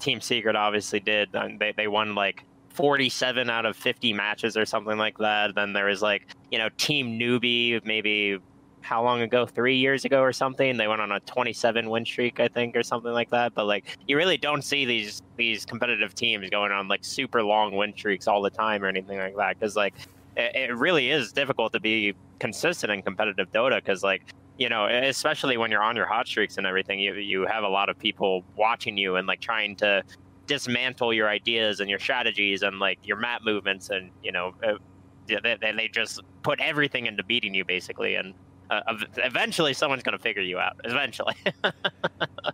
[0.00, 1.30] Team Secret obviously did.
[1.32, 5.54] They they won like 47 out of 50 matches or something like that.
[5.54, 8.38] Then there was like you know Team NewBee maybe
[8.84, 9.46] how long ago?
[9.46, 10.76] Three years ago or something.
[10.76, 13.54] They went on a 27 win streak I think or something like that.
[13.54, 17.74] But like you really don't see these these competitive teams going on like super long
[17.74, 19.94] win streaks all the time or anything like that because like
[20.36, 24.22] it, it really is difficult to be consistent in competitive Dota because, like,
[24.58, 27.68] you know, especially when you're on your hot streaks and everything, you you have a
[27.68, 30.02] lot of people watching you and like trying to
[30.46, 34.54] dismantle your ideas and your strategies and like your map movements and you know,
[35.26, 38.34] they, they they just put everything into beating you basically and.
[38.70, 38.80] Uh,
[39.18, 40.80] eventually, someone's gonna figure you out.
[40.84, 41.34] Eventually,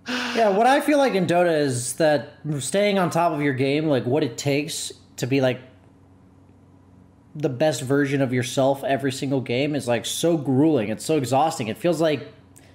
[0.08, 3.86] Yeah, what I feel like in Dota is that staying on top of your game,
[3.86, 5.60] like what it takes to be like
[7.34, 10.88] the best version of yourself every single game is like so grueling.
[10.88, 11.68] It's so exhausting.
[11.68, 12.26] It feels like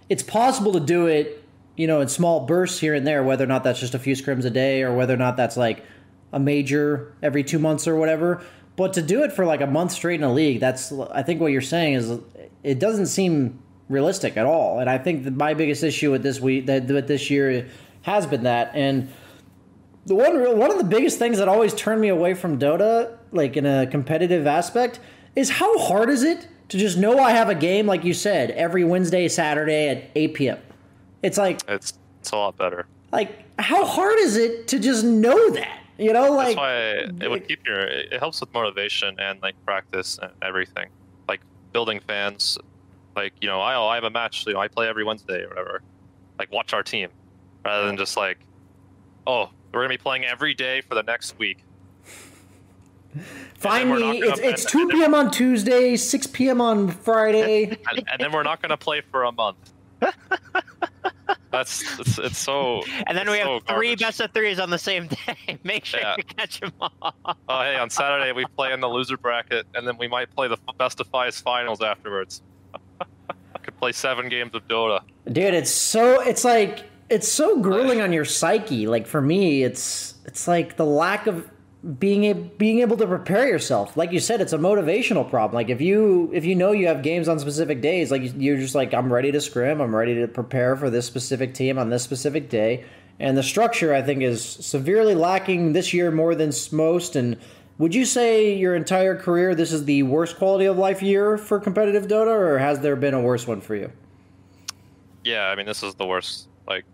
[0.10, 1.44] it's possible to do it,
[1.76, 4.16] you know, in small bursts here and there, whether or not that's just a few
[4.16, 5.84] scrims a day or whether or not that's like
[6.32, 8.44] a major every two months or whatever.
[8.76, 11.42] But to do it for like a month straight in a league, that's I think
[11.42, 12.20] what you're saying is
[12.66, 14.80] it doesn't seem realistic at all.
[14.80, 17.68] And I think that my biggest issue with this week that with this year
[18.02, 18.72] has been that.
[18.74, 19.10] And
[20.06, 23.18] the one real- one of the biggest things that always turned me away from Dota,
[23.32, 25.00] like in a competitive aspect,
[25.36, 28.52] is how hard is it to just know I have a game, like you said,
[28.52, 30.58] every Wednesday, Saturday at 8 p.m.
[31.22, 35.50] It's like it's it's a lot better like how hard is it to just know
[35.52, 35.80] that?
[35.98, 39.42] You know, like that's why it would keep your it it helps with motivation and
[39.42, 40.90] like practice and everything
[41.76, 42.58] building fans
[43.18, 45.42] like you know i, oh, I have a match you know i play every wednesday
[45.44, 45.82] or whatever
[46.40, 47.10] like watch our team
[47.66, 48.38] rather than just like
[49.28, 51.66] oh we're gonna be playing every day for the next week
[53.58, 54.22] find we're me.
[54.22, 55.14] gonna- It's it's 2 p.m.
[55.14, 56.62] on Tuesday, 6 p.m.
[56.62, 57.66] on Friday.
[57.90, 59.74] and, and then we're not gonna play for a month
[61.58, 64.00] that's it's, it's so and then we have so three garbage.
[64.00, 65.60] best of threes on the same day.
[65.64, 66.16] Make sure Yeah.
[66.18, 66.92] you catch them all.
[67.26, 70.48] oh hey on saturday we play in the loser bracket and then we might play
[70.48, 72.42] the best of five finals afterwards
[73.00, 78.02] I could play seven games of dota Dude, it's so it's like it's so grueling
[78.02, 78.86] on your psyche.
[78.88, 81.48] Like for me, it's it's like the lack of
[81.86, 83.96] being a, being able to prepare yourself.
[83.96, 85.56] Like you said, it's a motivational problem.
[85.56, 88.74] Like if you if you know you have games on specific days, like you're just
[88.74, 92.02] like I'm ready to scrim, I'm ready to prepare for this specific team on this
[92.04, 92.86] specific day.
[93.20, 97.38] And the structure I think is severely lacking this year more than most and
[97.78, 101.60] Would you say your entire career this is the worst quality of life year for
[101.60, 103.92] competitive Dota, or has there been a worse one for you?
[105.24, 106.86] Yeah, I mean this is the worst like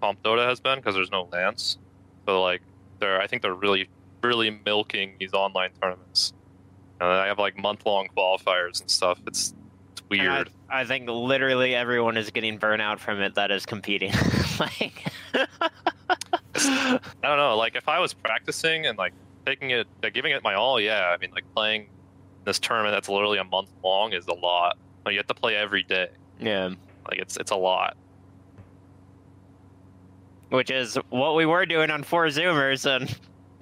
[0.00, 1.78] comp Dota has been because there's no LANs
[2.26, 2.62] So like
[3.00, 3.88] they're I think they're really
[4.22, 6.32] really milking these online tournaments.
[7.00, 9.20] And I have like month long qualifiers and stuff.
[9.26, 9.54] It's
[9.92, 10.50] it's weird.
[10.70, 14.12] I, I, think literally everyone is getting burnout from it that is competing.
[14.60, 15.04] like
[16.54, 17.56] I don't know.
[17.56, 19.12] Like if I was practicing and like
[19.44, 21.14] taking it, like, giving it my all, yeah.
[21.14, 21.88] I mean, like playing
[22.44, 24.78] this tournament that's literally a month long is a lot.
[25.04, 26.08] Like, you have to play every day.
[26.40, 26.70] Yeah.
[27.08, 27.96] Like it's it's a lot.
[30.48, 33.16] Which is what we were doing on four Zoomers, and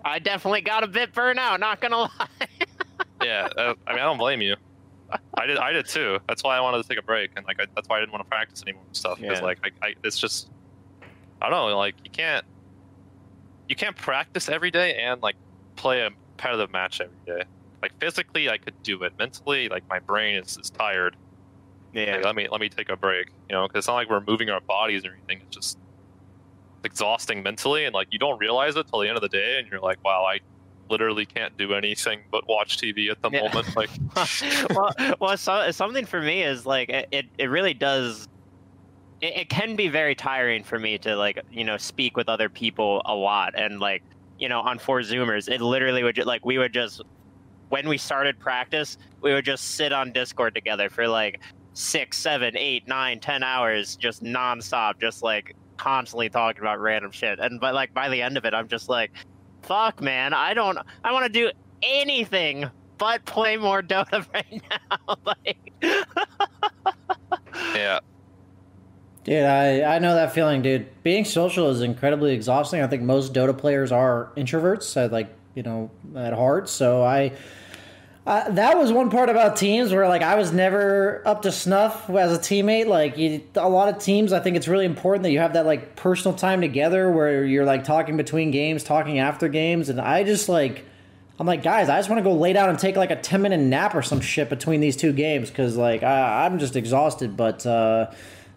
[0.04, 1.58] I definitely got a bit burnt out.
[1.60, 2.10] Not gonna lie.
[3.22, 4.56] yeah, uh, I mean, I don't blame you.
[5.34, 6.18] I did, I did too.
[6.28, 8.12] That's why I wanted to take a break, and like I, that's why I didn't
[8.12, 9.18] want to practice anymore and stuff.
[9.20, 9.44] Because Yeah.
[9.44, 10.50] like I, I, it's just,
[11.40, 11.76] I don't know.
[11.76, 12.44] Like you can't,
[13.68, 15.36] you can't practice every day and like
[15.76, 17.44] play a competitive match every day.
[17.82, 19.12] Like physically, I could do it.
[19.18, 21.16] Mentally, like my brain is, is tired.
[21.92, 22.16] Yeah.
[22.16, 23.28] Like, let me let me take a break.
[23.48, 25.40] You know, because it's not like we're moving our bodies or anything.
[25.46, 25.78] It's just
[26.84, 29.68] exhausting mentally, and like you don't realize it till the end of the day, and
[29.70, 30.40] you're like, wow, I
[30.90, 33.42] literally can't do anything but watch TV at the Yeah.
[33.42, 33.74] moment.
[33.74, 33.90] Like,
[34.70, 38.28] well, well, so, something for me is like it, it, really does.
[39.20, 42.48] It, it can be very tiring for me to like you know speak with other
[42.48, 44.02] people a lot and like
[44.38, 47.00] you know on four Zoomers, it literally would ju- like we would just
[47.70, 51.40] when we started practice, we would just sit on Discord together for like
[51.72, 57.38] six, seven, eight, nine, ten hours, just nonstop, just like constantly talking about random shit.
[57.38, 59.12] And but like by the end of it, I'm just like,
[59.62, 61.50] fuck, man, I don't, I want to do
[61.82, 65.16] anything but play more Dota right now.
[65.24, 65.72] like,
[67.74, 68.00] yeah,
[69.24, 71.02] Dude, I, I know that feeling, dude.
[71.02, 72.82] Being social is incredibly exhausting.
[72.82, 76.68] I think most Dota players are introverts, at like you know, at heart.
[76.68, 77.32] So I,
[78.26, 82.08] uh, that was one part about teams where like I was never up to snuff
[82.08, 82.86] as a teammate.
[82.86, 85.66] Like you, a lot of teams, I think it's really important that you have that
[85.66, 90.24] like personal time together where you're like talking between games, talking after games, and I
[90.24, 90.84] just like.
[91.36, 93.42] I'm like, guys, I just want to go lay down and take like a 10
[93.42, 97.36] minute nap or some shit between these two games because like I, I'm just exhausted.
[97.36, 98.12] But uh,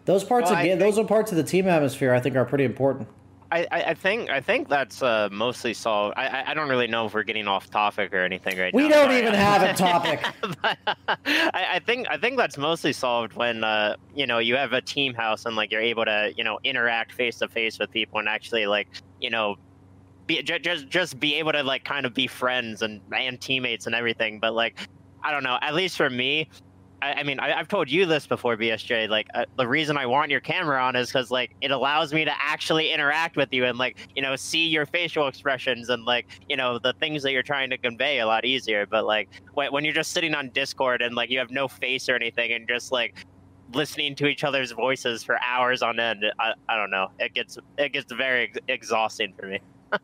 [0.06, 2.46] those parts Well, of ga- those are parts of the team atmosphere I think are
[2.46, 3.08] pretty important.
[3.52, 6.16] I, I think I think that's uh, mostly solved.
[6.18, 8.88] I, I don't really know if we're getting off topic or anything right We now.
[8.88, 10.26] We don't even have a topic.
[11.26, 14.82] I, I think I think that's mostly solved when uh, you know you have a
[14.82, 18.20] team house and like you're able to you know interact face to face with people
[18.20, 18.88] and actually like
[19.22, 19.56] you know
[20.26, 23.86] be ju- just just be able to like kind of be friends and and teammates
[23.86, 24.40] and everything.
[24.40, 24.78] But like
[25.24, 25.58] I don't know.
[25.62, 26.50] At least for me,
[27.02, 29.10] I, I mean, I, I've told you this before, BSJ.
[29.10, 32.26] Like, uh, the reason I want your camera on is because like it allows me
[32.26, 36.26] to actually interact with you and like you know see your facial expressions and like
[36.50, 38.86] you know the things that you're trying to convey a lot easier.
[38.86, 42.10] But like when, when you're just sitting on Discord and like you have no face
[42.10, 43.26] or anything and just like
[43.74, 47.12] listening to each other's voices for hours on end, I, I don't know.
[47.20, 49.60] It gets it gets very ex- exhausting for me.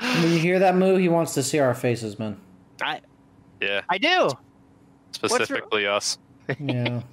[0.00, 2.40] when you hear that moo, he wants to see our faces, man.
[2.82, 3.00] I
[3.60, 4.30] yeah, I do.
[5.16, 6.18] Specifically us.
[6.58, 7.02] Yeah.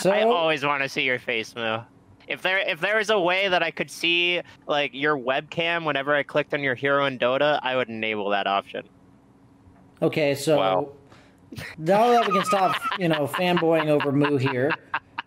[0.00, 1.80] So I always want to see your face, Moo.
[2.26, 6.14] If there if there was a way that I could see like your webcam whenever
[6.14, 8.88] I clicked on your hero in Dota, I would enable that option.
[10.00, 10.92] Okay, so
[11.76, 14.70] now that we can stop, you know, fanboying over Moo here,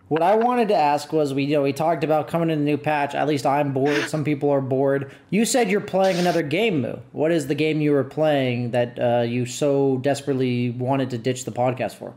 [0.08, 2.62] what I wanted to ask was we, you know, we talked about coming in a
[2.62, 3.14] new patch.
[3.14, 4.08] At least I'm bored.
[4.08, 5.10] Some people are bored.
[5.30, 6.96] You said you're playing another game, Moo.
[7.12, 11.44] What is the game you were playing that uh, you so desperately wanted to ditch
[11.44, 12.14] the podcast for?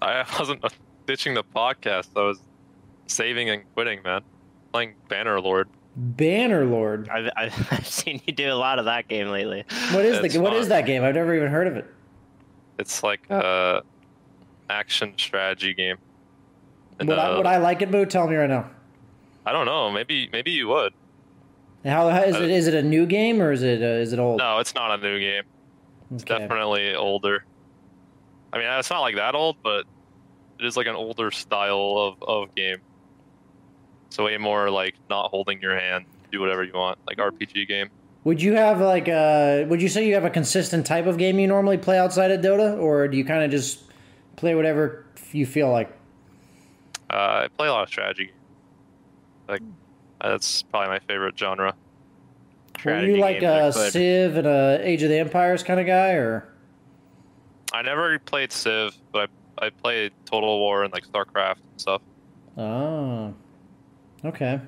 [0.00, 0.64] I wasn't
[1.06, 2.08] ditching the podcast.
[2.16, 2.40] I was
[3.06, 4.22] saving and quitting, man.
[4.72, 5.66] Playing Bannerlord.
[6.16, 7.08] Bannerlord.
[7.10, 9.64] I've, I've I've seen you do a lot of that game lately.
[9.92, 10.60] What is It's the what fun.
[10.62, 11.04] is that game?
[11.04, 11.86] I've never even heard of it.
[12.78, 13.82] It's like a
[14.70, 15.96] action strategy game.
[17.08, 18.04] Would, I, uh, would I like it, Moo?
[18.06, 18.68] Tell me right now.
[19.46, 19.90] I don't know.
[19.90, 20.92] Maybe maybe you would.
[21.84, 22.50] How, how is Uh, it?
[22.50, 24.38] Is it a new game or is it uh, is it old?
[24.38, 25.44] No, it's not a new game.
[26.12, 26.38] It's Okay.
[26.38, 27.44] definitely older.
[28.52, 29.86] I mean, it's not like that old, but
[30.58, 32.78] it is like an older style of, of game.
[34.10, 37.88] So way more like not holding your hand, do whatever you want, like RPG game.
[38.24, 39.64] Would you have like a?
[39.68, 42.40] Would you say you have a consistent type of game you normally play outside of
[42.42, 43.84] Dota, or do you kind of just
[44.36, 45.96] play whatever you feel like?
[47.12, 48.30] Uh, I play a lot of strategy.
[49.48, 49.62] Like
[50.20, 51.74] that's probably my favorite genre.
[52.84, 56.48] Were you like a Civ and a Age of the Empires kind of guy, or?
[57.72, 62.02] I never played Civ, but I, I played Total War and like StarCraft and stuff.
[62.56, 63.34] Oh,
[64.24, 64.60] okay.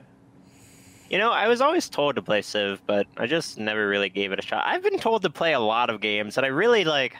[1.08, 4.32] You know, I was always told to play Civ, but I just never really gave
[4.32, 4.64] it a shot.
[4.66, 7.16] I've been told to play a lot of games, and I really like.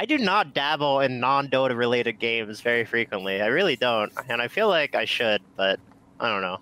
[0.00, 3.42] I do not dabble in non-Dota related games very frequently.
[3.42, 5.80] I really don't, and I feel like I should, but
[6.20, 6.58] I don't know.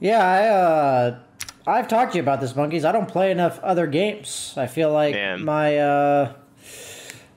[0.00, 1.18] Yeah, I uh,
[1.66, 2.84] I've talked to you about this, monkeys.
[2.86, 4.54] I don't play enough other games.
[4.56, 5.44] I feel like Man.
[5.44, 6.32] my uh,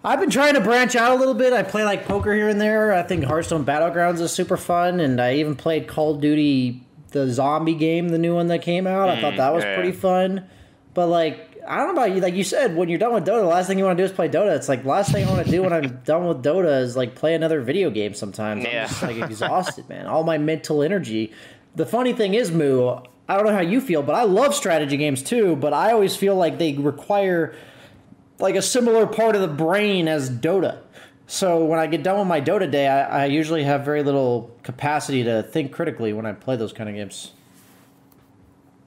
[0.04, 1.52] I've been trying to branch out a little bit.
[1.52, 2.94] I play like poker here and there.
[2.94, 7.30] I think Hearthstone Battlegrounds is super fun, and I even played Call of Duty, the
[7.30, 9.10] zombie game, the new one that came out.
[9.10, 10.48] I thought Mm, that was yeah, pretty fun.
[10.94, 12.22] But like, I don't know about you.
[12.22, 14.06] Like you said, when you're done with Dota, the last thing you want to do
[14.06, 14.56] is play Dota.
[14.56, 17.16] It's like last thing I want to do when I'm done with Dota is like
[17.16, 18.14] play another video game.
[18.14, 18.84] Sometimes Yeah.
[18.84, 20.08] I'm just like exhausted, man.
[20.08, 21.32] All my mental energy.
[21.76, 22.98] The funny thing is, Moo.
[23.28, 25.56] I don't know how you feel, but I love strategy games too.
[25.56, 27.54] But I always feel like they require
[28.40, 30.80] like a similar part of the brain as Dota.
[31.28, 34.50] So when I get done with my Dota day, I, I usually have very little
[34.64, 37.34] capacity to think critically when I play those kind of games.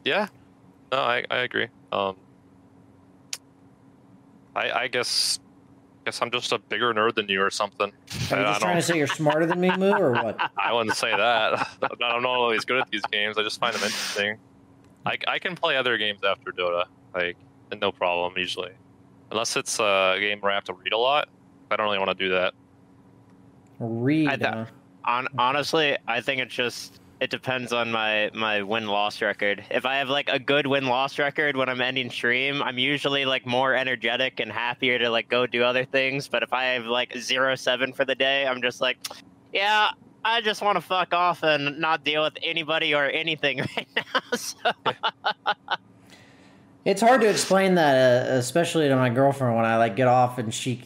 [0.05, 0.27] Yeah,
[0.91, 1.69] no, I, I agree.
[1.93, 2.17] Um,
[4.57, 5.39] I I guess
[6.05, 7.93] guess I'm just a bigger nerd than you or something.
[8.33, 10.13] Are you I- I just trying to don't- say you're smarter than me, Moo, or
[10.13, 10.51] what?
[10.59, 11.69] I wouldn't say that.
[11.83, 13.39] I'm not always good at these games.
[13.39, 14.37] I just find them interesting.
[15.07, 16.85] I, I can play other games after Dota,
[17.15, 17.37] like
[17.81, 18.71] no problem usually,
[19.31, 21.29] unless it's a game where I have to read a lot.
[21.71, 22.53] I don't really want to do that.
[23.79, 24.29] Read.
[24.29, 24.65] I th- uh,
[25.05, 29.65] On, honestly, I think it's just it depends on my my win loss record.
[29.71, 33.25] If I have like a good win loss record when I'm ending stream, I'm usually
[33.25, 36.27] like more energetic and happier to like go do other things.
[36.27, 38.97] But if I have like zero seven for the day, I'm just like,
[39.53, 39.91] yeah,
[40.25, 44.03] I just want to fuck off and not deal with anybody or anything right now.
[44.37, 44.73] So
[46.85, 50.39] It's hard to explain that, uh, especially to my girlfriend when I like get off
[50.39, 50.83] and she,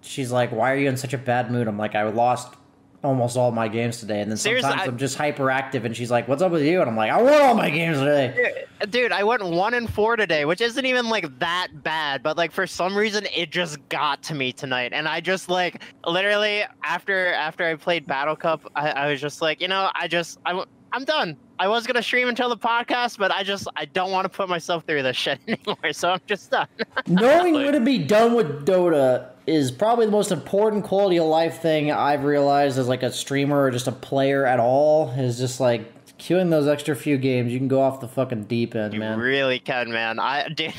[0.00, 2.56] she's like, "Why are you in such a bad mood?" I'm like, "I lost
[3.04, 6.10] almost all my games today," and then Seriously, sometimes I- I'm just hyperactive, and she's
[6.10, 9.12] like, "What's up with you?" And I'm like, "I won all my games today." Dude,
[9.12, 12.66] I went one and four today, which isn't even like that bad, but like for
[12.66, 17.64] some reason it just got to me tonight, and I just like literally after after
[17.64, 20.62] I played Battle Cup, I, I was just like, you know, I just I,
[20.96, 21.36] I'm done.
[21.58, 24.48] I was gonna stream until the podcast, but I just I don't want to put
[24.48, 26.68] myself through this shit anymore, so I'm just done.
[27.06, 31.60] Knowing when to be done with Dota is probably the most important quality of life
[31.60, 35.10] thing I've realized as like a streamer or just a player at all.
[35.10, 38.74] Is just like queuing those extra few games, you can go off the fucking deep
[38.74, 39.18] end, man.
[39.18, 40.18] really can, man.
[40.18, 40.72] I dude,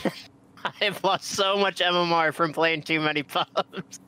[0.81, 3.99] I've lost so much MMR from playing too many pubs.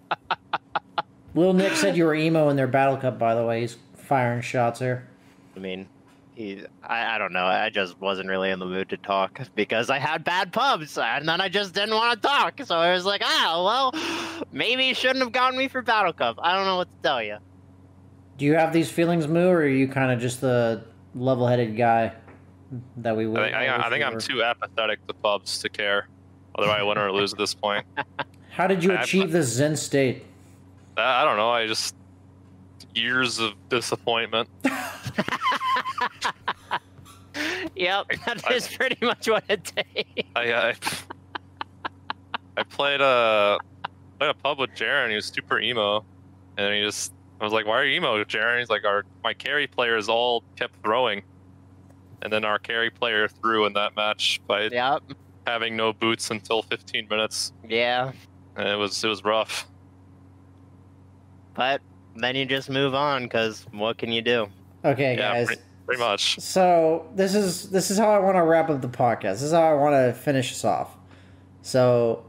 [1.35, 3.19] Lil Nick said you were emo in their battle cup.
[3.19, 5.07] By the way, he's firing shots here.
[5.55, 5.87] I mean,
[6.39, 7.43] he, I, I don't know.
[7.45, 11.27] I just wasn't really in the mood to talk because I had bad pubs, and
[11.27, 12.61] then I just didn't want to talk.
[12.63, 16.37] So I was like, ah, well, maybe he shouldn't have gotten me for Battle Cup.
[16.41, 17.39] I don't know what to tell you.
[18.37, 22.13] Do you have these feelings, Moo, or are you kind of just the level-headed guy
[22.97, 23.29] that we?
[23.29, 26.07] I think, I, I think I'm too apathetic to pubs to care
[26.55, 27.85] whether I win or lose at this point.
[28.51, 30.23] How did you I- achieve this Zen state?
[30.95, 31.49] I I don't know.
[31.49, 31.95] I just
[32.99, 34.49] years of disappointment.
[37.75, 40.29] Yep, that is pretty much what it takes.
[40.35, 40.73] I I,
[42.57, 43.57] I played a
[44.17, 45.09] played a pub with Jaren.
[45.09, 46.03] He was super emo,
[46.57, 49.33] and he just I was like, "Why are you emo, Jaren?" He's like, "Our my
[49.33, 51.23] carry players all kept throwing,
[52.21, 55.01] and then our carry player threw in that match by yep.
[55.47, 57.53] having no boots until 15 minutes.
[57.65, 58.11] Yeah,
[58.57, 59.67] And it was it was rough.
[61.53, 61.81] but
[62.15, 64.47] then you just move on because what can you do?
[64.83, 65.47] Okay, yeah, guys.
[65.47, 66.39] pretty, pretty much.
[66.39, 69.33] So this is this is how I want to wrap up the podcast.
[69.33, 70.95] This is how I want to finish this off.
[71.61, 72.25] So,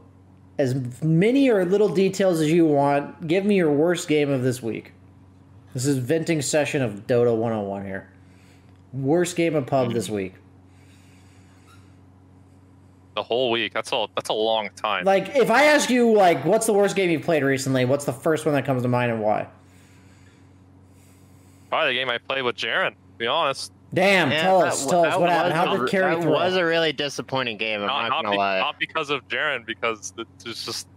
[0.57, 4.61] as many or little details as you want, give me your worst game of this
[4.61, 4.91] week.
[5.73, 8.09] This is venting session of Dota 101 here.
[8.91, 9.93] Worst game of pub hmm.
[9.93, 10.33] this week.
[13.15, 13.73] The whole week.
[13.73, 14.09] That's all.
[14.15, 15.05] That's a long time.
[15.05, 17.85] Like, if I ask you, like, what's the worst game you played recently?
[17.85, 19.47] What's the first one that comes to mind and why?
[21.71, 22.89] Probably the game I played with Jaren.
[22.91, 23.71] To be honest.
[23.93, 25.53] Damn, Yeah, tell that us, wa- tell us what happened.
[25.55, 26.31] was How a- did carry That through?
[26.31, 27.81] was a really disappointing game.
[27.81, 28.59] I'm Not, not, not, gonna be- lie.
[28.59, 30.13] not because of Jaren, because
[30.43, 30.87] there's just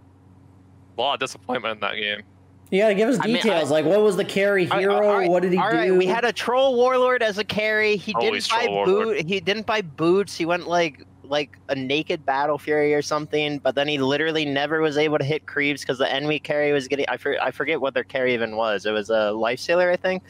[0.99, 2.23] a lot of disappointment in that game.
[2.71, 3.71] You gotta give us I mean, details.
[3.71, 4.95] I- like, what was the carry hero?
[4.97, 5.77] all right, what did he all do?
[5.77, 7.97] right, we had a troll warlord as a carry.
[7.97, 9.27] He Always didn't buy troll boot.
[9.27, 10.37] He didn't buy boots.
[10.37, 13.59] He went like like a naked battle fury or something.
[13.59, 16.87] But then he literally never was able to hit creeps because the enemy carry was
[16.87, 17.07] getting.
[17.09, 18.85] I, for, I forget what their carry even was.
[18.87, 20.23] It was a Lifestealer, I think.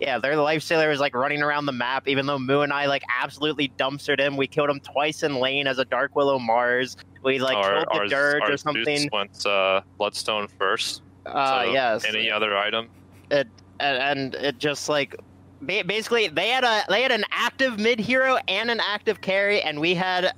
[0.00, 2.06] Yeah, their Lifestealer was like running around the map.
[2.08, 5.66] Even though Moo and I like absolutely dumpstered him, we killed him twice in lane
[5.66, 6.96] as a Dark Willow Mars.
[7.22, 9.08] We like our, killed the dirge our or something.
[9.12, 11.02] Went uh, Bloodstone first.
[11.26, 12.04] Uh, so yes.
[12.04, 12.88] Any other item?
[13.30, 13.48] it
[13.80, 15.16] and, and it just like
[15.64, 19.80] basically they had a they had an active mid hero and an active carry, and
[19.80, 20.32] we had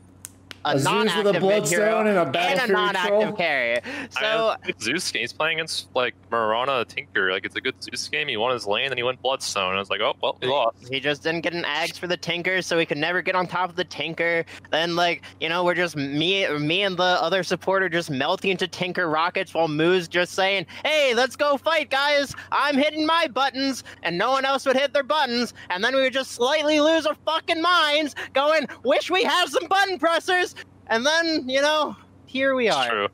[0.65, 3.21] a, A Zeus with a non-active mid hero Bloodstone and a and Battle a non-active
[3.21, 3.33] troll?
[3.33, 3.81] carry.
[4.11, 7.31] So I mean, Zeus he's playing against like Mirana Tinker.
[7.33, 8.29] Like it's a good Zeus game.
[8.29, 9.75] He won his lane, and he went Bloodstone.
[9.75, 10.89] I was like, oh well, he lost.
[10.91, 13.47] He just didn't get an Ags for the Tinker, so he could never get on
[13.47, 14.45] top of the Tinker.
[14.71, 18.69] Then, like, you know, we're just me, me and the other supporter just melting into
[18.69, 22.35] Tinker rockets while Moo's just saying, "Hey, let's go fight, guys!
[22.53, 25.55] I'm hitting my buttons," and no one else would hit their buttons.
[25.71, 29.67] And then we would just slightly lose our fucking minds, going, "Wish we had some
[29.69, 30.50] button pressers."
[30.91, 32.89] And then, you know, here we are.
[32.89, 33.09] True.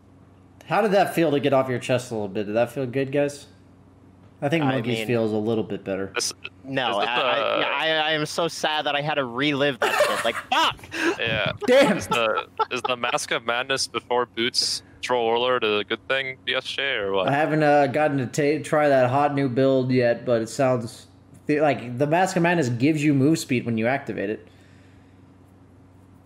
[0.66, 2.46] How did that feel to get off your chest a little bit?
[2.46, 3.46] Did that feel good, guys?
[4.42, 6.12] I think I Monkeys mean- feels a little bit better.
[6.64, 9.24] No, Is I, it I, yeah, I, I am so sad that I had to
[9.24, 10.24] relive that shit.
[10.24, 10.78] Like, fuck!
[11.18, 11.52] Yeah.
[11.66, 11.96] Damn.
[11.96, 16.98] Is the is the Mask of Madness before Boots Troll Warlord a good thing, BSJ,
[16.98, 17.28] or what?
[17.28, 21.06] I haven't uh, gotten to ta try that hot new build yet, but it sounds
[21.48, 24.46] like the Mask of Madness gives you move speed when you activate it.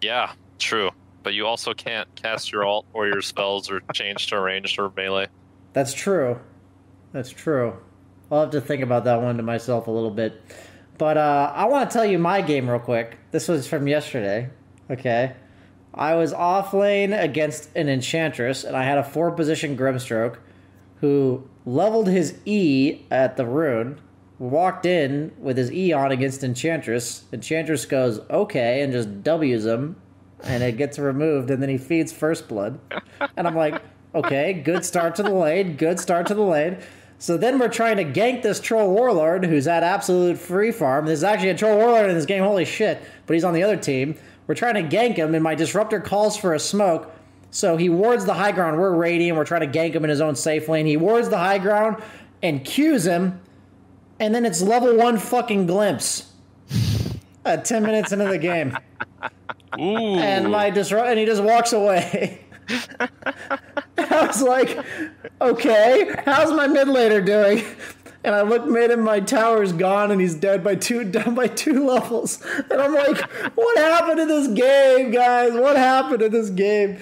[0.00, 0.90] Yeah, true.
[1.22, 4.92] But you also can't cast your ult or your spells or change to ranged or
[4.96, 5.28] melee.
[5.72, 6.38] That's true.
[7.12, 7.76] That's true.
[8.30, 10.40] I'll have to think about that one to myself a little bit.
[10.98, 13.18] But uh, I want to tell you my game real quick.
[13.30, 14.50] This was from yesterday.
[14.90, 15.34] Okay.
[15.92, 20.36] I was off lane against an Enchantress, and I had a four position Grimstroke
[21.00, 24.00] who leveled his E at the rune,
[24.38, 27.24] walked in with his E on against Enchantress.
[27.32, 29.96] Enchantress goes, okay, and just W's him,
[30.44, 32.78] and it gets removed, and then he feeds First Blood.
[33.36, 33.82] And I'm like,
[34.14, 36.78] okay, good start to the lane, good start to the lane.
[37.18, 41.04] So then we're trying to gank this Troll Warlord who's at absolute free farm.
[41.04, 43.76] There's actually a Troll Warlord in this game, holy shit, but he's on the other
[43.76, 44.16] team.
[44.46, 47.14] We're trying to gank him, and my Disruptor calls for a smoke.
[47.50, 48.78] So he wards the high ground.
[48.78, 49.36] We're raiding.
[49.36, 50.86] We're trying to gank him in his own safe lane.
[50.86, 52.02] He wards the high ground
[52.42, 53.40] and cues him,
[54.18, 56.32] and then it's level one fucking glimpse
[57.44, 58.76] at 10 minutes into the game.
[59.78, 60.16] Ooh.
[60.16, 62.40] And my disrupt, and he just walks away.
[63.98, 64.78] I was like,
[65.40, 67.64] okay, how's my mid laner doing?
[68.22, 71.46] And I look mid and my tower's gone and he's dead by two down by
[71.46, 72.42] two levels.
[72.70, 73.18] And I'm like,
[73.56, 75.52] what happened to this game, guys?
[75.52, 76.98] What happened to this game?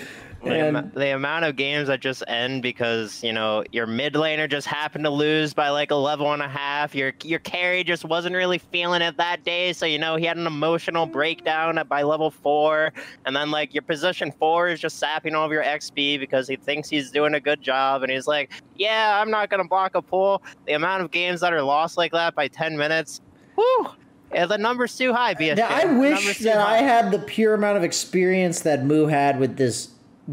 [0.49, 4.15] The, And am- the amount of games that just end because you know your mid
[4.15, 6.95] laner just happened to lose by like a level and a half.
[6.95, 10.37] Your your carry just wasn't really feeling it that day, so you know he had
[10.37, 12.93] an emotional breakdown at by level four,
[13.27, 16.57] and then like your position four is just sapping all of your XP because he
[16.57, 20.03] thinks he's doing a good job, and he's like, yeah, I'm not gonna block a
[20.03, 20.43] pull.
[20.67, 23.21] The amount of games that are lost like that by ten minutes,
[23.55, 23.89] whew,
[24.33, 25.35] yeah, the number's too high.
[25.35, 25.57] BSJ.
[25.59, 29.07] Yeah, I wish number's too that I had the pure amount of experience that Moo
[29.07, 29.89] had with this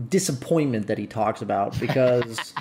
[0.10, 2.54] disappointment that he talks about because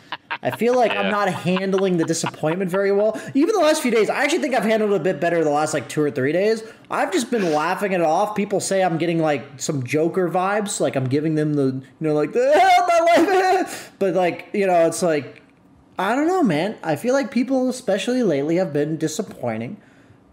[0.43, 3.20] I feel like I'm not handling the disappointment very well.
[3.35, 5.51] Even the last few days, I actually think I've handled it a bit better the
[5.51, 6.62] last like two or three days.
[6.91, 8.37] I've just been laughing it off.
[8.37, 12.14] People say I'm getting like some Joker vibes, like I'm giving them the you know
[12.14, 15.43] like the "Ah, my life, but like you know it's like
[15.99, 16.76] I don't know, man.
[16.82, 19.80] I feel like people, especially lately, have been disappointing.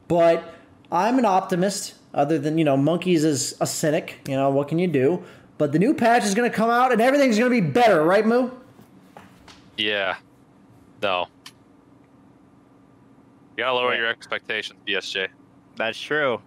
[0.08, 0.44] But
[0.92, 1.96] I'm an optimist.
[2.14, 4.20] Other than you know, monkeys is a cynic.
[4.28, 5.24] You know what can you do?
[5.58, 8.04] But the new patch is going to come out and everything's going to be better,
[8.04, 8.50] right, Moo?
[9.78, 10.16] Yeah.
[11.02, 11.28] No.
[13.58, 15.28] You gotta lower your expectations, BSJ.
[15.76, 16.42] That's true.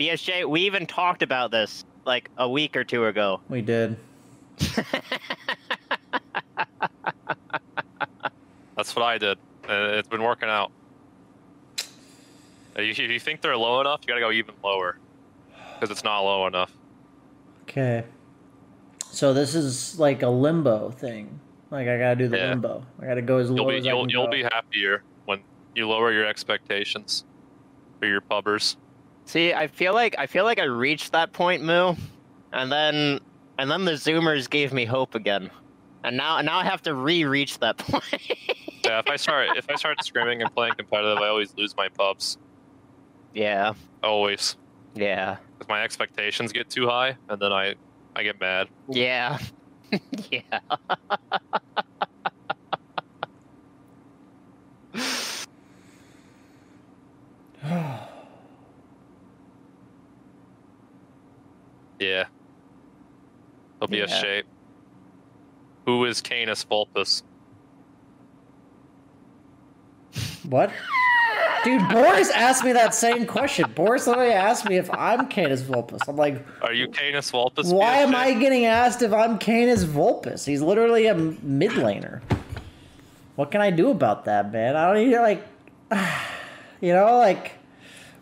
[0.00, 3.40] BSJ, we even talked about this like a week or two ago.
[3.48, 3.96] We did.
[8.76, 9.38] That's what I did.
[9.68, 10.72] Uh, it's been working out.
[11.78, 11.82] Uh,
[12.82, 14.96] If you think they're low enough, you gotta go even lower.
[15.74, 16.72] Because it's not low enough.
[17.62, 18.04] Okay.
[19.12, 21.38] So this is like a limbo thing.
[21.70, 22.48] Like I gotta do the Yeah.
[22.50, 22.84] limbo.
[23.00, 24.30] I gotta go as low You'll be as I you'll can you'll go.
[24.32, 25.42] be happier when
[25.74, 27.24] you lower your expectations
[28.00, 28.76] for your pubbers.
[29.26, 31.94] See, I feel like I feel like I reached that point, Moo,
[32.52, 33.20] and then
[33.58, 35.50] and then the Zoomers gave me hope again,
[36.04, 38.04] and now now I have to re-reach that point.
[38.84, 41.88] Yeah, if I start if I start screaming and playing competitive, I always lose my
[41.90, 42.38] pubs.
[43.34, 44.56] yeah, Always.
[44.94, 47.74] yeah, Because my expectations get too high, and then I
[48.14, 48.68] I get mad.
[48.88, 49.38] yeah,
[50.30, 50.60] yeah.
[61.98, 62.24] Yeah.
[63.78, 64.46] He'll be a shape.
[65.86, 67.22] Who is Canis Vulpus?
[70.48, 70.72] What?
[71.64, 73.70] Dude, Boris asked me that same question.
[73.74, 76.00] Boris literally asked me if I'm Canis Vulpus.
[76.08, 77.68] I'm like, Are you Canis Vulpus?
[77.70, 78.16] why am?
[78.16, 80.44] I getting asked if I'm Canis Vulpus?
[80.44, 82.20] He's literally a mid laner.
[83.36, 84.76] What can I do about that, man?
[84.76, 85.46] I don't even like,
[86.80, 87.52] you know, like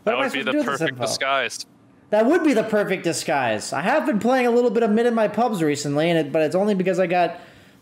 [0.03, 1.66] What that would be the to do with this perfect disguise.
[2.11, 3.73] That would be the perfect disguise.
[3.73, 6.33] I have been playing a little bit of mid in my pubs recently, and it,
[6.33, 7.41] but it's only because I got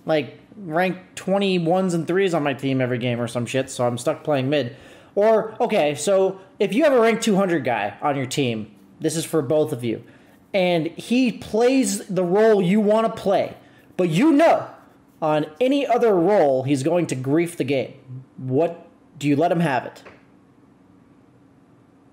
[0.09, 3.97] like ranked 21s and 3s on my team every game or some shit, so I'm
[3.99, 4.75] stuck playing mid.
[5.15, 9.25] Or, okay, so if you have a rank 200 guy on your team, this is
[9.25, 10.03] for both of you,
[10.53, 13.57] and he plays the role you want to play,
[13.97, 14.67] but you know
[15.21, 17.95] on any other role he's going to grief the game.
[18.37, 18.87] What
[19.19, 20.03] do you let him have it?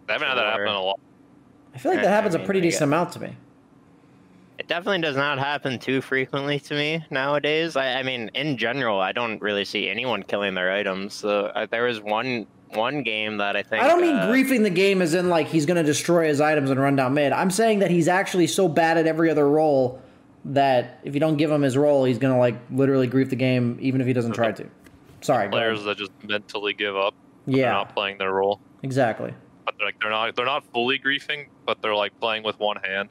[0.09, 0.99] I haven't had that happen a lot.
[1.73, 3.35] I feel like that I- I happens a pretty decent amount to me.
[4.65, 7.75] It definitely does not happen too frequently to me nowadays.
[7.75, 11.13] I, I mean, in general, I don't really see anyone killing their items.
[11.13, 14.63] So uh, there was one one game that I think I don't mean uh, griefing
[14.63, 17.31] the game as in like he's going to destroy his items and run down mid.
[17.31, 20.01] I'm saying that he's actually so bad at every other role
[20.45, 23.35] that if you don't give him his role, he's going to like literally grief the
[23.35, 24.67] game even if he doesn't try to.
[25.21, 25.47] Sorry.
[25.47, 27.13] Players that just mentally give up.
[27.45, 27.65] Yeah.
[27.65, 28.59] They're not playing their role.
[28.81, 29.31] exactly.
[29.63, 32.77] But they're like they're not they're not fully griefing, but they're like playing with one
[32.77, 33.09] hand.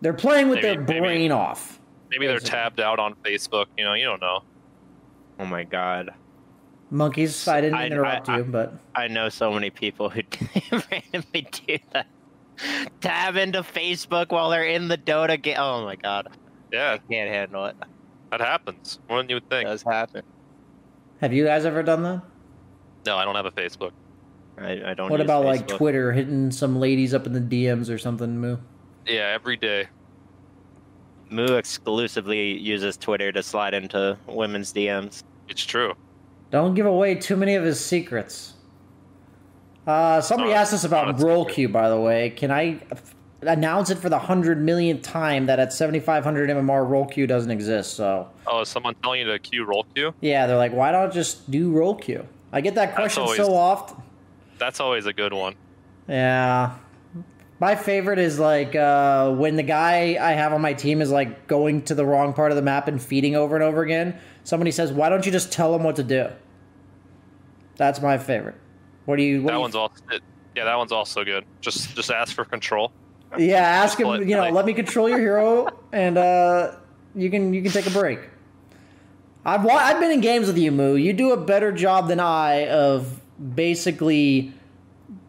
[0.00, 1.80] They're playing with Maybe- their maybe- brain off.
[2.10, 3.66] Maybe they're tabbed out on Facebook.
[3.76, 4.40] You know, you don't know.
[5.38, 6.10] Oh my god.
[6.90, 10.22] Monkeys, I didn't I- interrupt I- you, but I know so many people who
[10.90, 12.06] randomly do that.
[13.00, 15.56] Tab into Facebook while they're in the Dota game.
[15.58, 16.28] Oh my god.
[16.72, 17.76] Yeah, I can't handle it.
[18.30, 18.98] that happens.
[19.08, 19.66] More than you would think.
[19.66, 20.22] It does happen.
[21.20, 22.22] have you guys ever done that?
[23.06, 23.92] No, I don't have a Facebook.
[24.58, 25.08] I, I don't.
[25.10, 28.56] What use about like Twitter hitting some ladies up in the DMs or something, Moo?
[29.08, 29.88] Yeah, every day.
[31.30, 35.22] Moo exclusively uses Twitter to slide into women's DMs.
[35.48, 35.94] It's true.
[36.50, 38.54] Don't give away too many of his secrets.
[39.86, 42.30] Uh, somebody Not- asked us about not role queue, by the way.
[42.30, 47.06] Can I f- announce it for the hundred millionth time that at 7500 MMR role
[47.06, 47.94] queue doesn't exist?
[47.94, 50.14] So Oh, is someone telling you to queue role queue?
[50.20, 52.26] yeah, they're like, why don't I just do role queue?
[52.52, 54.02] I get that question always- so often.
[54.58, 55.54] That's always a good one.
[56.08, 56.72] Yeah.
[57.60, 61.48] My favorite is like uh, when the guy I have on my team is like
[61.48, 64.18] going to the wrong part of the map and feeding over and over again.
[64.44, 66.28] Somebody says, "Why don't you just tell him what to do?"
[67.76, 68.54] That's my favorite.
[69.06, 69.42] What do you?
[69.42, 70.02] What That do you one's also
[70.54, 71.44] yeah, that one's also good.
[71.60, 72.92] Just just ask for control.
[73.36, 74.28] Yeah, ask him.
[74.28, 76.76] You know, let me control your hero, and uh,
[77.14, 78.20] you can you can take a break.
[79.44, 80.94] I've wa- I've been in games with you, Moo.
[80.94, 83.20] You do a better job than I of
[83.54, 84.52] basically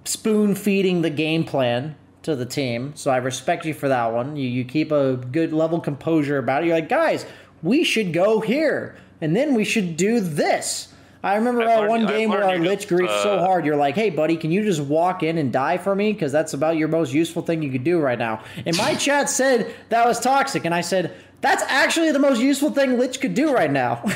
[0.03, 2.93] spoon feeding the game plan to the team.
[2.95, 4.35] So I respect you for that one.
[4.35, 6.67] You you keep a good level composure about it.
[6.67, 7.25] You're like, guys,
[7.63, 10.93] we should go here, and then we should do this.
[11.21, 13.45] I remember I've uh, learned- one game where learned I lich just, grief so uh,
[13.45, 13.65] hard.
[13.65, 16.13] You're like, hey, buddy, can you just walk in and die for me?
[16.13, 18.41] Because that's about your most useful thing you could do right now.
[18.65, 22.71] And my chat said that was toxic, and I said that's actually the most useful
[22.71, 24.03] thing Lich could do right now.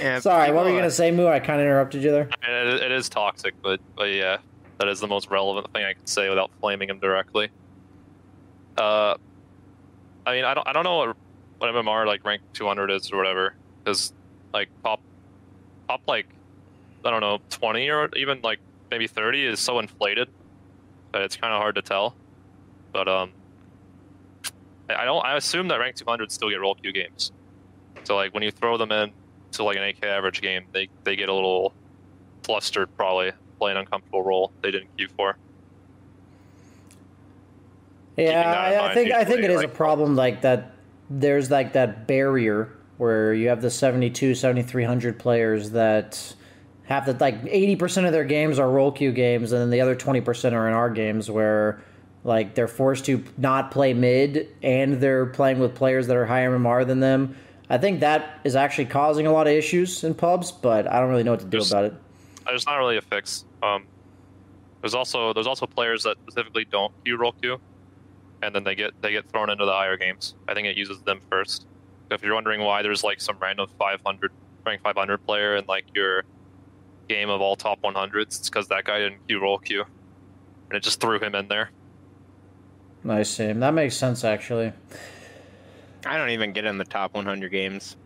[0.00, 1.26] Yeah, Sorry, what were you gonna say, Moo?
[1.26, 2.28] I kind of interrupted you there.
[2.40, 4.38] I mean, it, it is toxic, but but yeah,
[4.78, 7.48] that is the most relevant thing I can say without flaming him directly.
[8.76, 9.16] Uh,
[10.24, 11.16] I mean, I don't I don't know what,
[11.58, 14.12] what MMR like rank 200 is or whatever, because
[14.52, 15.00] like pop
[15.88, 16.26] pop like
[17.04, 18.60] I don't know 20 or even like
[18.90, 20.28] maybe 30 is so inflated
[21.12, 22.14] that it's kind of hard to tell.
[22.92, 23.32] But um,
[24.88, 27.32] I don't I assume that rank 200 still get role queue games.
[28.04, 29.12] So like when you throw them in
[29.52, 31.72] to like an 8K average game, they they get a little
[32.48, 35.36] flustered probably play an uncomfortable role they didn't queue for.
[38.16, 40.72] Yeah, I, I think I think it is a problem like that.
[41.10, 46.34] There's like that barrier where you have the 72, 7300 players that
[46.84, 49.94] have that like 80% of their games are role queue games, and then the other
[49.94, 51.80] 20% are in our games where
[52.24, 56.50] like they're forced to not play mid and they're playing with players that are higher
[56.50, 57.36] MMR than them.
[57.70, 61.10] I think that is actually causing a lot of issues in pubs, but I don't
[61.10, 61.94] really know what to do about it.
[62.48, 63.44] There's not really a fix.
[63.62, 63.84] Um,
[64.80, 67.60] there's also there's also players that specifically don't queue role queue,
[68.42, 70.34] and then they get they get thrown into the higher games.
[70.48, 71.62] I think it uses them first.
[72.08, 74.32] So If you're wondering why there's like some random 500
[74.64, 76.24] rank 500 player in like your
[77.08, 79.84] game of all top 100s, it's because that guy didn't queue role queue,
[80.68, 81.70] and it just threw him in there.
[83.04, 83.60] Nice, Sam.
[83.60, 84.72] That makes sense actually.
[86.06, 87.96] I don't even get in the top 100 games.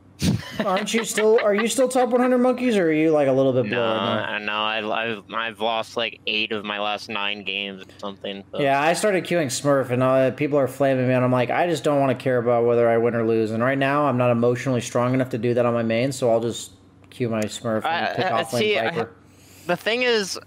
[0.64, 1.38] Aren't you still?
[1.40, 3.94] Are you still top 100 monkeys, or are you like a little bit No, below?
[3.94, 4.24] now?
[4.24, 4.52] I know.
[4.90, 8.44] I, I've I've lost like eight of my last nine games or something.
[8.52, 11.50] so- Yeah, I started queuing Smurf, and uh, people are flaming me, and I'm like,
[11.50, 13.50] I just don't want to care about whether I win or lose.
[13.50, 16.30] And right now, I'm not emotionally strong enough to do that on my main, so
[16.30, 16.72] I'll just
[17.10, 19.06] queue my Smurf and I- pick I- off lane see, I-
[19.66, 20.38] The thing is,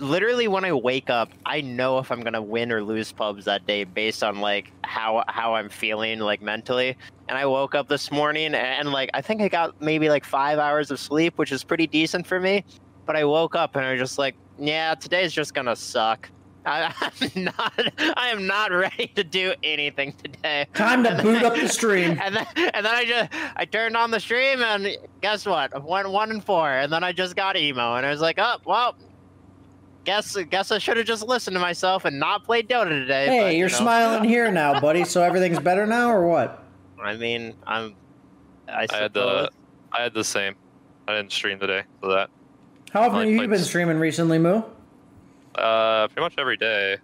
[0.00, 3.66] literally when I wake up, I know if I'm gonna win or lose pubs that
[3.66, 6.96] day based on like how how I'm feeling like mentally.
[7.28, 10.24] And I woke up this morning and, and like I think I got maybe like
[10.24, 12.64] five hours of sleep, which is pretty decent for me.
[13.06, 16.28] But I woke up and I was just like, yeah, today's just gonna suck.
[16.66, 17.92] I, I'm not.
[18.16, 20.66] I am not ready to do anything today.
[20.74, 22.18] Time to boot up the stream.
[22.22, 25.74] And then, and then I just I turned on the stream and guess what?
[25.74, 28.38] I went one and four, and then I just got emo, and I was like,
[28.38, 28.96] oh well.
[30.04, 33.26] Guess guess I should have just listened to myself and not played Dota today.
[33.26, 33.76] Hey, but, you you're know.
[33.76, 35.04] smiling here now, buddy.
[35.04, 36.64] So everything's better now, or what?
[37.02, 37.94] I mean, I'm.
[38.68, 39.50] I, I had the
[39.92, 40.54] I had the same.
[41.06, 42.30] I didn't stream today for that.
[42.92, 44.62] How often have you been streaming recently, Moo?
[45.54, 46.96] Uh, pretty much every day.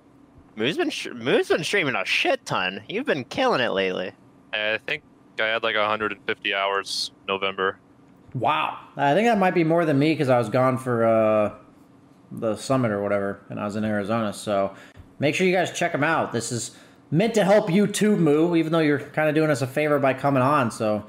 [0.56, 2.82] Moo's been sh- Moo's been streaming a shit ton.
[2.88, 4.12] You've been killing it lately.
[4.52, 5.02] I think
[5.38, 7.78] I had like 150 hours November.
[8.34, 8.78] Wow.
[8.96, 11.54] I think that might be more than me because I was gone for uh,
[12.32, 14.32] the summit or whatever, and I was in Arizona.
[14.32, 14.74] So
[15.18, 16.32] make sure you guys check them out.
[16.32, 16.76] This is
[17.10, 19.98] meant to help you too, Moo, even though you're kind of doing us a favor
[19.98, 20.70] by coming on.
[20.70, 21.06] So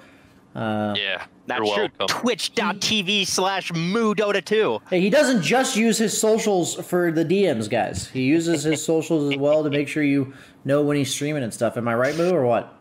[0.55, 1.89] uh, Yeah, That's you're true.
[1.99, 2.07] welcome.
[2.21, 4.79] Twitch.tv slash Moo Dota 2.
[4.89, 8.07] Hey, he doesn't just use his socials for the DMs, guys.
[8.07, 10.33] He uses his socials as well to make sure you
[10.65, 11.77] know when he's streaming and stuff.
[11.77, 12.73] Am I right, Moo, or what?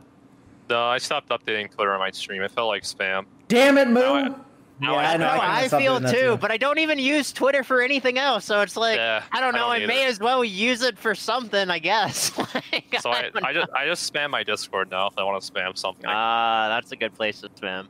[0.68, 2.42] No, I stopped updating Twitter on my stream.
[2.42, 3.24] It felt like spam.
[3.48, 4.34] Damn it, Moo!
[4.80, 5.24] I- yeah, I- I know.
[5.26, 8.44] No, I, I, feel doing too, but I don't even use Twitter for anything else.
[8.44, 9.72] So it's like Yeah, I don't I know.
[9.72, 12.32] don't I, may as well use it for something, I guess.
[12.54, 15.42] Like, So I, don't I just I just spam my Discord now if I want
[15.42, 16.04] to spam something.
[16.06, 17.86] Like, Ah, that's a good place to spam.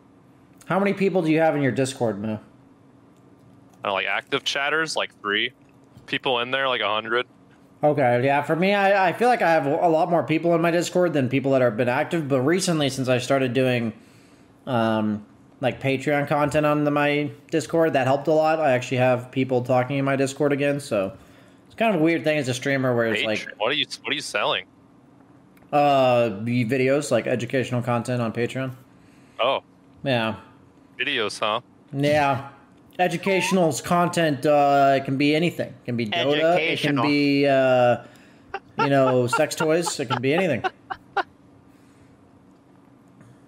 [0.67, 2.37] How many people do you have in your Discord, Moo?
[3.85, 5.53] I know, like active chatters, like three
[6.07, 7.27] people in there, like a hundred.
[7.83, 8.43] Okay, yeah.
[8.43, 11.13] For me, I, I feel like I have a lot more people in my Discord
[11.13, 12.27] than people that have been active.
[12.29, 13.93] But recently, since I started doing,
[14.67, 15.25] um,
[15.61, 18.61] like Patreon content on the, my Discord, that helped a lot.
[18.61, 21.13] I actually have people talking in my Discord again, so
[21.67, 23.87] it's kind of a weird thing as a streamer where it's like, what are you
[24.03, 24.67] what are you selling?
[25.73, 28.73] uh, videos like educational content on Patreon.
[29.41, 29.63] Oh,
[30.05, 30.37] Yeah,
[30.99, 31.61] videos, huh?
[31.93, 32.51] yeah.
[32.99, 35.69] Educational content uh, it can be anything.
[35.69, 36.57] It can be Dota.
[36.59, 37.99] It can be uh,
[38.79, 40.01] you know sex toys.
[40.01, 40.65] It can be anything.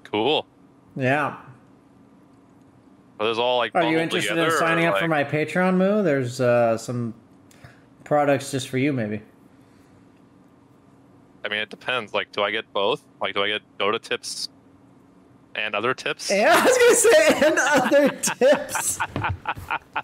[0.04, 0.44] Cool.
[0.96, 1.36] Yeah.
[3.20, 3.74] All like.
[3.74, 6.02] Are you interested together, in signing up for my Patreon, Moo?
[6.02, 7.14] There's uh, some
[8.04, 9.20] products just for you, maybe.
[11.44, 12.14] I mean, it depends.
[12.14, 13.02] Like, do I get both?
[13.20, 14.48] Like, do I get Dota tips
[15.54, 18.08] and other tips, Yeah, I was gonna say, and other
[18.38, 18.98] tips.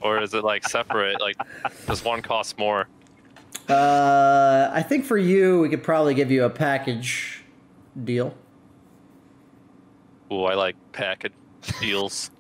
[0.03, 1.21] or is it like separate?
[1.21, 1.37] Like,
[1.87, 2.89] does one cost more?
[3.69, 7.45] Uh, I think for you, we could probably give you a package
[8.03, 8.35] deal.
[10.33, 11.33] Ooh, I like package
[11.81, 12.31] deals.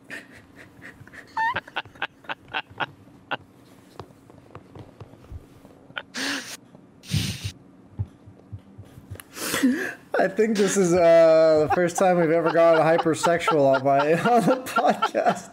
[10.24, 14.42] I think this is uh, the first time we've ever gone hypersexual on my on
[14.42, 15.50] the podcast.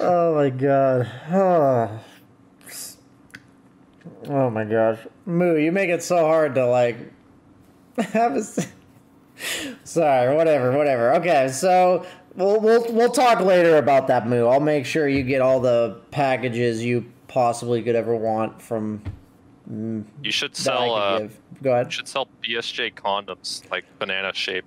[0.00, 1.10] oh my god.
[1.30, 2.00] Oh.
[4.28, 4.98] oh my gosh.
[5.26, 6.96] Moo, you make it so hard to like
[7.98, 8.42] have a
[9.84, 11.14] Sorry, whatever, whatever.
[11.14, 12.04] Okay, so
[12.36, 14.46] we'll we'll we'll talk later about that move.
[14.48, 19.02] I'll make sure you get all the packages you possibly could ever want from
[19.70, 20.94] mm, You should sell.
[20.94, 21.28] Uh.
[21.62, 21.86] Go ahead.
[21.86, 24.64] you should sell BSJ condoms, like banana shape.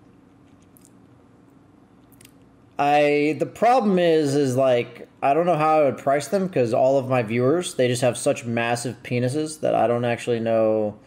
[2.77, 6.73] I the problem is is like I don't know how I would price them because
[6.73, 10.97] all of my viewers they just have such massive penises that I don't actually know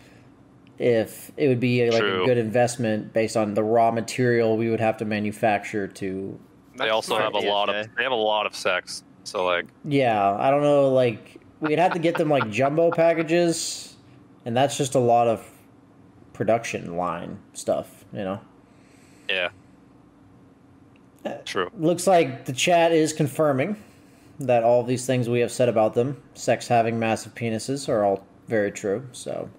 [0.79, 2.22] if it would be like True.
[2.22, 6.39] a good investment based on the raw material we would have to manufacture to
[6.76, 7.89] They also have a lot of.
[7.97, 9.03] They have a lot of sex.
[9.24, 13.97] So like, yeah I don't know like we'd have to get them like jumbo packages
[14.45, 15.45] and that's just a lot of
[16.33, 18.41] production line stuff you know
[19.29, 19.51] yeah.
[21.45, 21.70] True.
[21.79, 23.76] Looks like the chat is confirming
[24.41, 28.24] that all these things we have said about them, sex having massive penises, are all
[28.47, 29.07] very true.
[29.12, 29.51] So,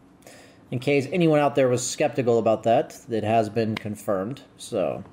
[0.72, 4.42] in case anyone out there was skeptical about that, it has been confirmed.
[4.58, 5.04] So,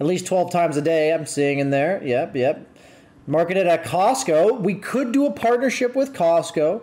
[0.00, 2.02] at least 12 times a day, I'm seeing in there.
[2.02, 2.68] Yep, yep.
[3.26, 4.60] Marketed at Costco.
[4.60, 6.82] We could do a partnership with Costco.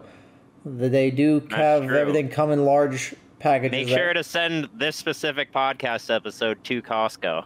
[0.65, 1.97] They do have true.
[1.97, 3.71] everything come in large packages.
[3.71, 7.45] Make sure to send this specific podcast episode to Costco,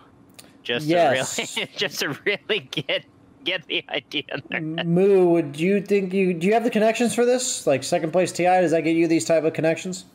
[0.64, 1.36] just Yes.
[1.36, 3.06] to really, just to really get
[3.44, 4.84] get the idea in there.
[4.86, 7.66] Moo, would you think you do you have the connections for this?
[7.68, 10.06] Like second place TI, does that get you these type of connections?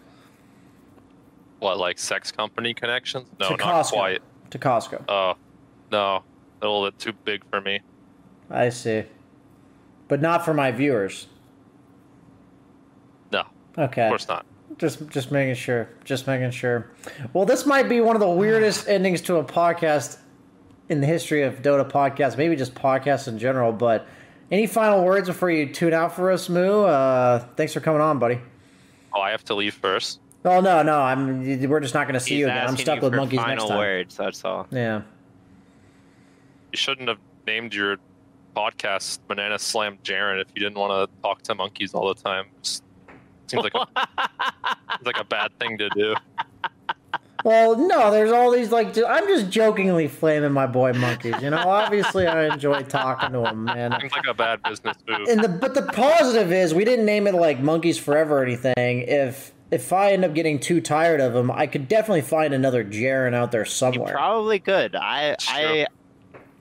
[1.59, 3.29] What like sex company connections?
[3.41, 3.91] No, to not Costco.
[3.93, 4.23] quite.
[4.51, 5.05] To Costco.
[5.09, 5.35] Oh,
[5.91, 6.23] no,
[6.63, 7.81] a little bit too big for me.
[8.51, 9.05] I see.
[10.07, 11.27] But not for my viewers.
[13.33, 13.45] No,
[13.77, 14.03] Okay.
[14.03, 14.47] of course not.
[14.79, 15.89] Just just making sure.
[16.05, 16.91] Just making sure.
[17.33, 20.19] Well, this might be one of the weirdest endings to a podcast
[20.89, 23.73] in the history of Dota podcasts, maybe just podcasts in general.
[23.73, 24.07] But
[24.51, 26.83] any final words before you tune out for us, Moo?
[26.83, 28.41] Uh, thanks for coming on, buddy.
[29.15, 30.21] Oh, I have to leave first.
[30.45, 31.69] Oh no, no, I'm.
[31.69, 32.69] We're just not going to see He's you again.
[32.69, 33.79] I'm stuck you with for monkeys final next time.
[33.79, 34.17] words.
[34.17, 34.67] That's all.
[34.71, 35.03] Yeah.
[36.73, 37.97] You shouldn't have named your
[38.57, 42.47] podcast Banana Slam Jaren if you didn't want to talk to monkeys all the time.
[42.63, 42.85] Just
[43.47, 46.15] seems like a, seems like a bad thing to do.
[47.45, 48.97] Well, no, there's all these like.
[48.99, 51.35] I'm just jokingly flaming my boy monkeys.
[51.41, 53.97] You know, obviously I enjoy talking to him, man.
[54.01, 55.29] Seems like a bad business move.
[55.29, 59.03] And the but the positive is we didn't name it like monkeys forever or anything.
[59.03, 62.85] If if I end up getting too tired of them, I could definitely find another
[62.85, 64.13] Jaren out there somewhere.
[64.13, 64.97] Probably could.
[64.97, 65.87] I I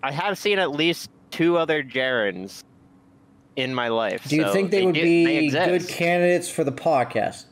[0.03, 2.63] I have seen at least two other Jarens
[3.55, 4.27] in my life.
[4.27, 5.87] Do you so think they, would do- be exist.
[5.87, 7.45] good candidates for the podcast?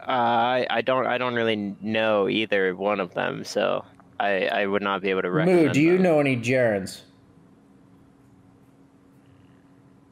[0.00, 3.84] Uh, I I don't I don't really know either one of them, so
[4.18, 5.66] I I would not be able to recommend.
[5.66, 6.02] Moo, do you them.
[6.02, 7.02] know any Jarens?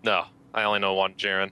[0.04, 0.24] No,
[0.54, 1.50] I only know one Jaren.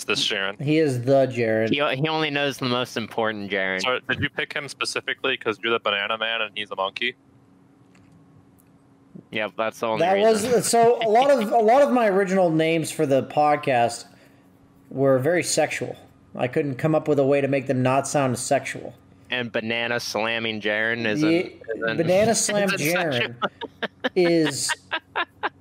[0.00, 0.58] It's this Jaren.
[0.58, 1.68] He is the Jaren.
[1.68, 3.82] He, he only knows the most important Jaren.
[3.82, 7.16] So did you pick him specifically because you're the banana man and he's a monkey?
[9.30, 10.52] Yep, that's the only That reason.
[10.52, 10.98] was so.
[11.06, 14.06] A lot of a lot of my original names for the podcast
[14.88, 15.94] were very sexual.
[16.34, 18.94] I couldn't come up with a way to make them not sound sexual.
[19.30, 21.52] and banana slamming Jaren isn't,
[21.98, 22.78] Banana Slam isn't.
[22.96, 23.34] Jaren
[24.16, 24.70] is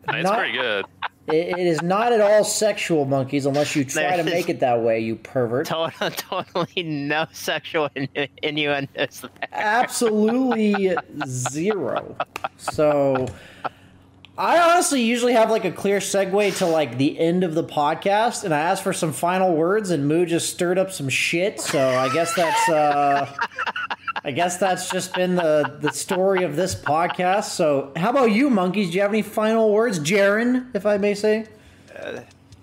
[0.08, 0.86] It's not, pretty good.
[1.30, 4.82] It, it is not at all sexual, monkeys, unless you try to make it that
[4.82, 5.68] way, you pervert.
[5.68, 7.90] Totally, totally no sexual
[8.44, 9.32] innuendos there.
[9.52, 12.16] Absolutely zero.
[12.58, 13.28] So,
[14.40, 18.46] I honestly usually have like a clear segue to like the end of the podcast,
[18.46, 21.60] and I asked for some final words, and Moo just stirred up some shit.
[21.60, 23.34] So I guess that's uh,
[24.24, 27.46] I guess that's just been the the story of this podcast.
[27.46, 28.90] So, how about you, monkeys?
[28.90, 31.48] Do you have any final words, Jaren, if I may say?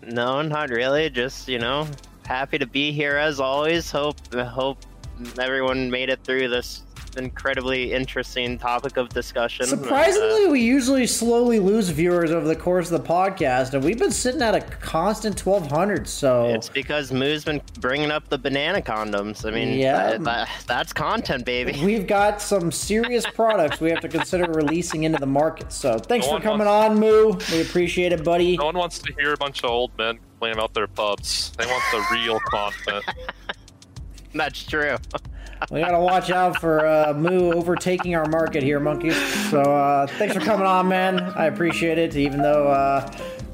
[0.02, 1.10] No, not really.
[1.10, 1.88] Just you know,
[2.26, 3.90] happy to be here as always.
[3.90, 4.78] Hope hope
[5.38, 6.82] everyone made it through this
[7.18, 9.66] incredibly interesting topic of discussion.
[9.66, 13.98] Surprisingly, uh, we usually slowly lose viewers over the course of the podcast, and we've
[13.98, 16.08] been sitting at a constant 1,200.
[16.08, 19.44] So It's because Moo's been bringing up the banana condoms.
[19.46, 20.10] I mean, Yeah.
[20.10, 21.80] that- that- that's content, baby.
[21.84, 25.72] we've got some serious products we have to consider releasing into the market.
[25.72, 27.32] So thanks No for one coming on, Moo.
[27.52, 28.56] We appreciate it, buddy.
[28.56, 31.52] No one wants to hear a bunch of old men complain about their pubs.
[31.56, 33.04] They want the real content.
[34.34, 34.96] That's true.
[35.70, 39.16] We gotta watch out for uh, Moo overtaking our market here, monkeys.
[39.50, 41.20] So uh, thanks for coming on, man.
[41.20, 42.16] I appreciate it.
[42.16, 43.10] Even though uh,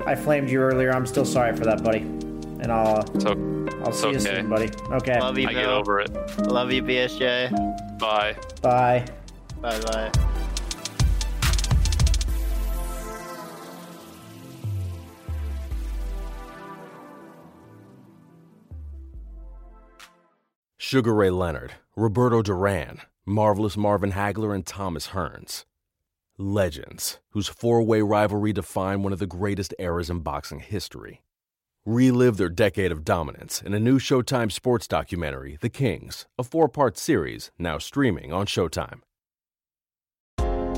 [0.06, 2.00] I flamed you earlier, I'm still sorry for that, buddy.
[2.00, 4.36] And I'll uh, I'll see you okay.
[4.36, 4.70] soon, buddy.
[4.90, 5.18] Okay.
[5.20, 6.10] Love you, I get over it.
[6.46, 7.98] Love you, BSJ.
[7.98, 8.36] Bye.
[8.60, 9.06] Bye.
[9.60, 10.28] Bye bye.
[20.92, 25.64] Sugar Ray Leonard, Roberto Duran, Marvelous Marvin Hagler, and Thomas Hearns.
[26.36, 31.22] Legends, whose four way rivalry defined one of the greatest eras in boxing history.
[31.86, 36.68] Relive their decade of dominance in a new Showtime sports documentary, The Kings, a four
[36.68, 39.00] part series now streaming on Showtime.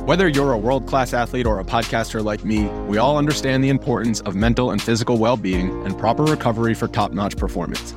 [0.06, 3.68] Whether you're a world class athlete or a podcaster like me, we all understand the
[3.68, 7.96] importance of mental and physical well being and proper recovery for top notch performance.